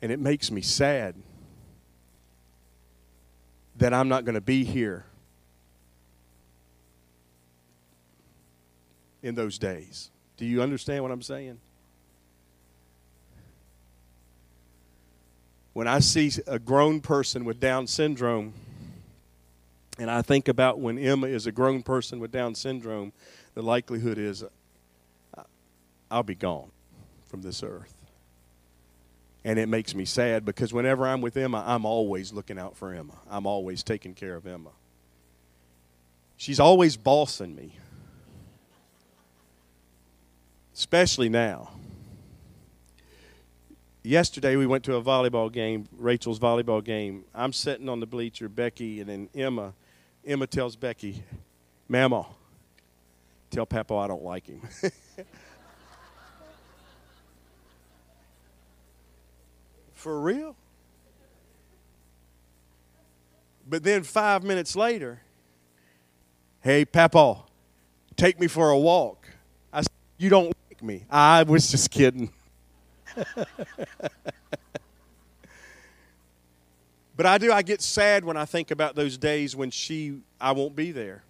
And 0.00 0.10
it 0.10 0.18
makes 0.18 0.50
me 0.50 0.62
sad 0.62 1.14
that 3.76 3.92
I'm 3.92 4.08
not 4.08 4.24
going 4.24 4.36
to 4.36 4.40
be 4.40 4.64
here 4.64 5.04
in 9.22 9.34
those 9.34 9.58
days. 9.58 10.10
Do 10.36 10.46
you 10.46 10.62
understand 10.62 11.02
what 11.02 11.12
I'm 11.12 11.22
saying? 11.22 11.58
When 15.72 15.86
I 15.86 16.00
see 16.00 16.30
a 16.46 16.58
grown 16.58 17.00
person 17.00 17.44
with 17.44 17.60
Down 17.60 17.86
syndrome, 17.86 18.52
and 19.98 20.10
I 20.10 20.22
think 20.22 20.48
about 20.48 20.78
when 20.78 20.98
Emma 20.98 21.26
is 21.26 21.46
a 21.46 21.52
grown 21.52 21.82
person 21.82 22.20
with 22.20 22.30
Down 22.30 22.54
syndrome, 22.54 23.12
the 23.54 23.62
likelihood 23.62 24.18
is 24.18 24.42
uh, 24.42 25.42
I'll 26.10 26.22
be 26.22 26.34
gone 26.34 26.70
from 27.26 27.42
this 27.42 27.62
earth. 27.62 27.94
And 29.44 29.58
it 29.58 29.68
makes 29.68 29.94
me 29.94 30.04
sad 30.04 30.44
because 30.44 30.72
whenever 30.72 31.06
I'm 31.06 31.20
with 31.20 31.36
Emma, 31.36 31.64
I'm 31.66 31.84
always 31.84 32.32
looking 32.32 32.58
out 32.58 32.76
for 32.76 32.92
Emma. 32.92 33.14
I'm 33.30 33.46
always 33.46 33.82
taking 33.82 34.14
care 34.14 34.36
of 34.36 34.46
Emma. 34.46 34.70
She's 36.36 36.60
always 36.60 36.96
bossing 36.96 37.56
me, 37.56 37.74
especially 40.74 41.28
now. 41.28 41.70
Yesterday 44.08 44.56
we 44.56 44.66
went 44.66 44.84
to 44.84 44.96
a 44.96 45.02
volleyball 45.02 45.52
game, 45.52 45.86
Rachel's 45.98 46.38
volleyball 46.38 46.82
game. 46.82 47.24
I'm 47.34 47.52
sitting 47.52 47.90
on 47.90 48.00
the 48.00 48.06
bleacher, 48.06 48.48
Becky, 48.48 49.02
and 49.02 49.10
then 49.10 49.28
Emma 49.34 49.74
Emma 50.26 50.46
tells 50.46 50.76
Becky, 50.76 51.22
Mama, 51.88 52.24
tell 53.50 53.66
Papa 53.66 53.94
I 53.94 54.06
don't 54.06 54.24
like 54.24 54.46
him. 54.46 54.62
For 59.92 60.18
real? 60.18 60.56
But 63.68 63.82
then 63.82 64.04
five 64.04 64.42
minutes 64.42 64.74
later, 64.74 65.20
hey, 66.60 66.86
Papa, 66.86 67.42
take 68.16 68.40
me 68.40 68.46
for 68.46 68.70
a 68.70 68.78
walk. 68.78 69.28
I 69.70 69.82
said, 69.82 69.92
You 70.16 70.30
don't 70.30 70.56
like 70.70 70.82
me. 70.82 71.04
I 71.10 71.42
was 71.42 71.70
just 71.70 71.90
kidding. 71.90 72.32
But 77.18 77.26
I 77.26 77.36
do, 77.36 77.52
I 77.52 77.62
get 77.62 77.82
sad 77.82 78.24
when 78.24 78.36
I 78.36 78.44
think 78.44 78.70
about 78.70 78.94
those 78.94 79.18
days 79.18 79.56
when 79.56 79.72
she, 79.72 80.20
I 80.40 80.52
won't 80.52 80.76
be 80.76 80.92
there. 80.92 81.24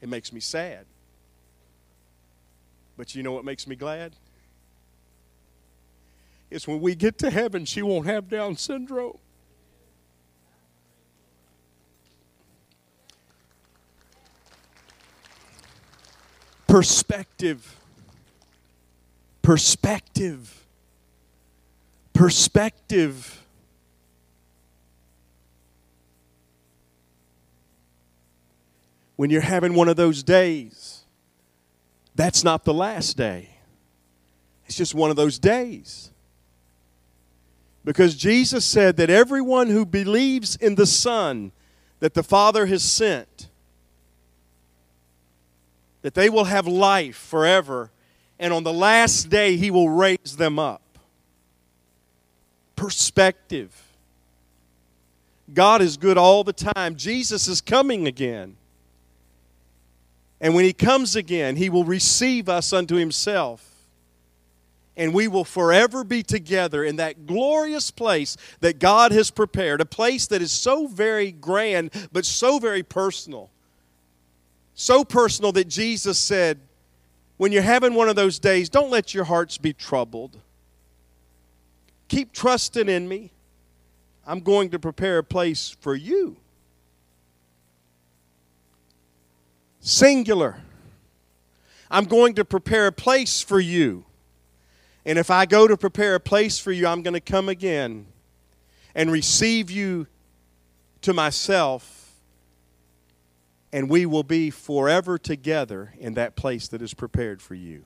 It 0.00 0.08
makes 0.08 0.32
me 0.32 0.40
sad. 0.40 0.84
But 2.96 3.14
you 3.14 3.22
know 3.22 3.30
what 3.30 3.44
makes 3.44 3.68
me 3.68 3.76
glad? 3.76 4.16
It's 6.50 6.66
when 6.66 6.80
we 6.80 6.96
get 6.96 7.18
to 7.18 7.30
heaven, 7.30 7.64
she 7.64 7.82
won't 7.82 8.06
have 8.06 8.28
Down 8.28 8.56
syndrome. 8.56 9.18
Perspective. 16.66 17.76
Perspective. 19.40 20.65
Perspective. 22.16 23.46
when 29.16 29.30
you're 29.30 29.40
having 29.40 29.74
one 29.74 29.88
of 29.88 29.96
those 29.96 30.22
days, 30.22 31.04
that's 32.14 32.44
not 32.44 32.64
the 32.64 32.74
last 32.74 33.16
day. 33.16 33.48
It's 34.66 34.76
just 34.76 34.94
one 34.94 35.10
of 35.10 35.16
those 35.16 35.38
days. 35.38 36.10
Because 37.84 38.14
Jesus 38.14 38.64
said 38.64 38.96
that 38.96 39.10
everyone 39.10 39.68
who 39.68 39.86
believes 39.86 40.56
in 40.56 40.74
the 40.74 40.86
Son 40.86 41.52
that 42.00 42.14
the 42.14 42.22
Father 42.22 42.66
has 42.66 42.82
sent, 42.82 43.48
that 46.02 46.14
they 46.14 46.28
will 46.28 46.44
have 46.44 46.66
life 46.66 47.16
forever, 47.16 47.90
and 48.38 48.52
on 48.52 48.64
the 48.64 48.72
last 48.72 49.30
day 49.30 49.56
he 49.56 49.70
will 49.70 49.88
raise 49.88 50.36
them 50.36 50.58
up. 50.58 50.82
Perspective. 52.86 53.74
God 55.52 55.82
is 55.82 55.96
good 55.96 56.16
all 56.16 56.44
the 56.44 56.52
time. 56.52 56.94
Jesus 56.94 57.48
is 57.48 57.60
coming 57.60 58.06
again. 58.06 58.56
And 60.40 60.54
when 60.54 60.64
he 60.64 60.72
comes 60.72 61.16
again, 61.16 61.56
he 61.56 61.68
will 61.68 61.82
receive 61.82 62.48
us 62.48 62.72
unto 62.72 62.94
himself. 62.94 63.68
And 64.96 65.12
we 65.12 65.26
will 65.26 65.44
forever 65.44 66.04
be 66.04 66.22
together 66.22 66.84
in 66.84 66.94
that 66.96 67.26
glorious 67.26 67.90
place 67.90 68.36
that 68.60 68.78
God 68.78 69.10
has 69.10 69.32
prepared, 69.32 69.80
a 69.80 69.84
place 69.84 70.28
that 70.28 70.40
is 70.40 70.52
so 70.52 70.86
very 70.86 71.32
grand, 71.32 71.90
but 72.12 72.24
so 72.24 72.60
very 72.60 72.84
personal. 72.84 73.50
So 74.74 75.02
personal 75.02 75.50
that 75.52 75.66
Jesus 75.66 76.20
said, 76.20 76.60
when 77.36 77.50
you're 77.50 77.62
having 77.62 77.94
one 77.94 78.08
of 78.08 78.14
those 78.14 78.38
days, 78.38 78.68
don't 78.68 78.90
let 78.90 79.12
your 79.12 79.24
hearts 79.24 79.58
be 79.58 79.72
troubled. 79.72 80.38
Keep 82.08 82.32
trusting 82.32 82.88
in 82.88 83.08
me. 83.08 83.32
I'm 84.26 84.40
going 84.40 84.70
to 84.70 84.78
prepare 84.78 85.18
a 85.18 85.24
place 85.24 85.76
for 85.80 85.94
you. 85.94 86.36
Singular. 89.80 90.58
I'm 91.90 92.04
going 92.04 92.34
to 92.34 92.44
prepare 92.44 92.88
a 92.88 92.92
place 92.92 93.40
for 93.40 93.60
you. 93.60 94.04
And 95.04 95.18
if 95.18 95.30
I 95.30 95.46
go 95.46 95.68
to 95.68 95.76
prepare 95.76 96.16
a 96.16 96.20
place 96.20 96.58
for 96.58 96.72
you, 96.72 96.86
I'm 96.88 97.02
going 97.02 97.14
to 97.14 97.20
come 97.20 97.48
again 97.48 98.06
and 98.94 99.12
receive 99.12 99.70
you 99.70 100.08
to 101.02 101.12
myself, 101.12 102.14
and 103.72 103.88
we 103.88 104.06
will 104.06 104.24
be 104.24 104.50
forever 104.50 105.18
together 105.18 105.92
in 106.00 106.14
that 106.14 106.34
place 106.34 106.66
that 106.68 106.82
is 106.82 106.94
prepared 106.94 107.40
for 107.40 107.54
you. 107.54 107.84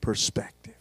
Perspective. 0.00 0.75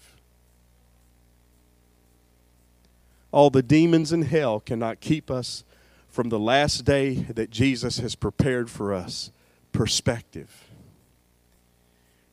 All 3.35 3.49
the 3.49 3.61
demons 3.61 4.13
in 4.13 4.21
hell 4.21 4.61
cannot 4.61 5.01
keep 5.01 5.29
us 5.29 5.65
from 6.07 6.29
the 6.29 6.39
last 6.39 6.85
day 6.85 7.15
that 7.15 7.49
Jesus 7.49 7.99
has 7.99 8.15
prepared 8.15 8.69
for 8.69 8.93
us 8.93 9.29
perspective. 9.73 10.69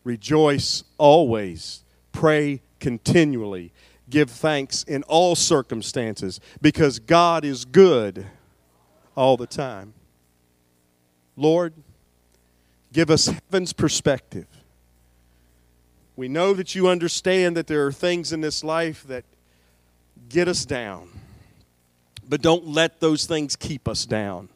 Rejoice 0.05 0.85
always, 0.99 1.83
pray 2.13 2.63
continually, 2.79 3.73
give 4.11 4.31
thanks 4.31 4.85
in 4.85 5.03
all 5.09 5.35
circumstances, 5.35 6.39
because 6.61 7.01
God 7.01 7.45
is 7.45 7.65
good 7.65 8.25
all 9.17 9.37
the 9.37 9.49
time. 9.49 9.95
Lord, 11.37 11.75
give 12.93 13.11
us 13.11 13.27
heaven's 13.27 13.73
perspective. 13.73 14.47
We 16.15 16.29
know 16.29 16.55
that 16.55 16.77
you 16.77 16.87
understand 16.87 17.57
that 17.57 17.67
there 17.67 17.85
are 17.85 17.93
things 17.93 18.33
in 18.33 18.41
this 18.41 18.63
life 18.63 19.03
that 19.09 19.25
get 20.29 20.49
us 20.49 20.65
down, 20.65 21.09
but 22.29 22.43
don't 22.43 22.67
let 22.67 23.01
those 23.01 23.27
things 23.27 23.57
keep 23.57 23.89
us 23.89 24.07
down. 24.07 24.49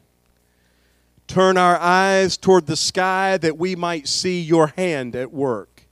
Turn 1.27 1.57
our 1.57 1.77
eyes 1.77 2.37
toward 2.37 2.67
the 2.67 2.77
sky 2.77 3.37
that 3.37 3.57
we 3.57 3.75
might 3.75 4.07
see 4.07 4.41
your 4.41 4.67
hand 4.67 5.15
at 5.15 5.31
work, 5.31 5.83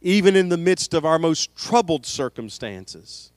even 0.00 0.34
in 0.34 0.48
the 0.48 0.56
midst 0.56 0.94
of 0.94 1.04
our 1.04 1.18
most 1.18 1.54
troubled 1.56 2.04
circumstances. 2.04 3.30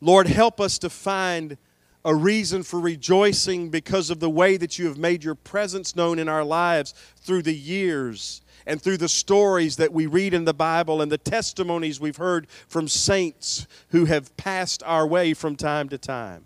Lord, 0.00 0.26
help 0.26 0.60
us 0.60 0.78
to 0.78 0.90
find 0.90 1.58
a 2.04 2.14
reason 2.14 2.62
for 2.62 2.80
rejoicing 2.80 3.68
because 3.68 4.08
of 4.08 4.20
the 4.20 4.30
way 4.30 4.56
that 4.56 4.78
you 4.78 4.86
have 4.86 4.96
made 4.96 5.22
your 5.22 5.34
presence 5.34 5.94
known 5.94 6.18
in 6.18 6.28
our 6.28 6.44
lives 6.44 6.94
through 7.16 7.42
the 7.42 7.54
years 7.54 8.40
and 8.68 8.82
through 8.82 8.98
the 8.98 9.08
stories 9.08 9.76
that 9.76 9.94
we 9.94 10.04
read 10.04 10.34
in 10.34 10.44
the 10.44 10.52
Bible 10.52 11.00
and 11.00 11.10
the 11.10 11.16
testimonies 11.16 11.98
we've 11.98 12.18
heard 12.18 12.46
from 12.68 12.86
saints 12.86 13.66
who 13.88 14.04
have 14.04 14.36
passed 14.36 14.82
our 14.84 15.06
way 15.06 15.32
from 15.32 15.56
time 15.56 15.88
to 15.88 15.96
time. 15.96 16.44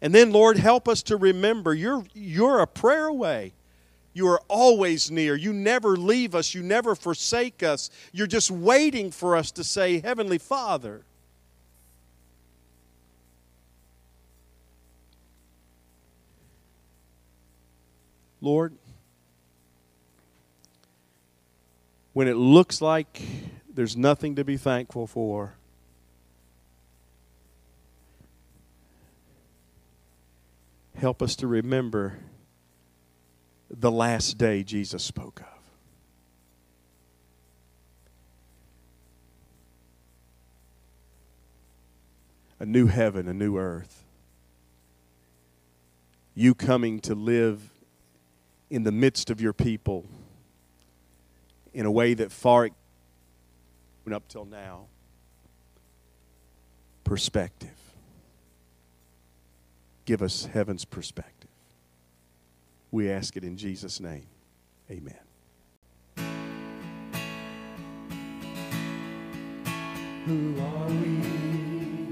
And 0.00 0.14
then, 0.14 0.30
Lord, 0.30 0.56
help 0.56 0.88
us 0.88 1.02
to 1.02 1.16
remember 1.16 1.74
you're, 1.74 2.04
you're 2.14 2.60
a 2.60 2.68
prayer 2.68 3.08
away. 3.08 3.52
You 4.12 4.28
are 4.28 4.40
always 4.46 5.10
near. 5.10 5.34
You 5.34 5.52
never 5.52 5.96
leave 5.96 6.36
us. 6.36 6.54
You 6.54 6.62
never 6.62 6.94
forsake 6.94 7.64
us. 7.64 7.90
You're 8.12 8.28
just 8.28 8.52
waiting 8.52 9.10
for 9.10 9.34
us 9.34 9.50
to 9.52 9.64
say, 9.64 9.98
Heavenly 9.98 10.38
Father. 10.38 11.02
Lord, 18.40 18.72
when 22.20 22.28
it 22.28 22.36
looks 22.36 22.82
like 22.82 23.22
there's 23.72 23.96
nothing 23.96 24.34
to 24.34 24.44
be 24.44 24.58
thankful 24.58 25.06
for, 25.06 25.54
help 30.94 31.22
us 31.22 31.34
to 31.34 31.46
remember 31.46 32.18
the 33.70 33.90
last 33.90 34.36
day 34.36 34.62
Jesus 34.62 35.02
spoke 35.02 35.40
of. 35.40 35.46
A 42.58 42.66
new 42.66 42.86
heaven, 42.86 43.28
a 43.28 43.32
new 43.32 43.56
earth. 43.56 44.04
You 46.34 46.54
coming 46.54 47.00
to 47.00 47.14
live 47.14 47.70
in 48.68 48.82
the 48.82 48.92
midst 48.92 49.30
of 49.30 49.40
your 49.40 49.54
people 49.54 50.04
in 51.72 51.86
a 51.86 51.90
way 51.90 52.14
that 52.14 52.32
far 52.32 52.68
went 54.04 54.14
up 54.14 54.28
till 54.28 54.44
now 54.44 54.86
perspective 57.04 57.70
give 60.10 60.22
us 60.22 60.44
heaven's 60.46 60.84
perspective. 60.84 61.48
We 62.90 63.08
ask 63.08 63.36
it 63.36 63.44
in 63.44 63.56
Jesus' 63.56 64.00
name. 64.00 64.26
Amen. 64.90 65.14
Who 70.26 70.60
are 70.60 70.88
we? 70.88 72.10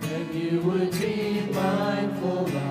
That 0.00 0.34
you 0.34 0.60
would 0.62 0.92
be 0.92 1.42
mindful. 1.52 2.61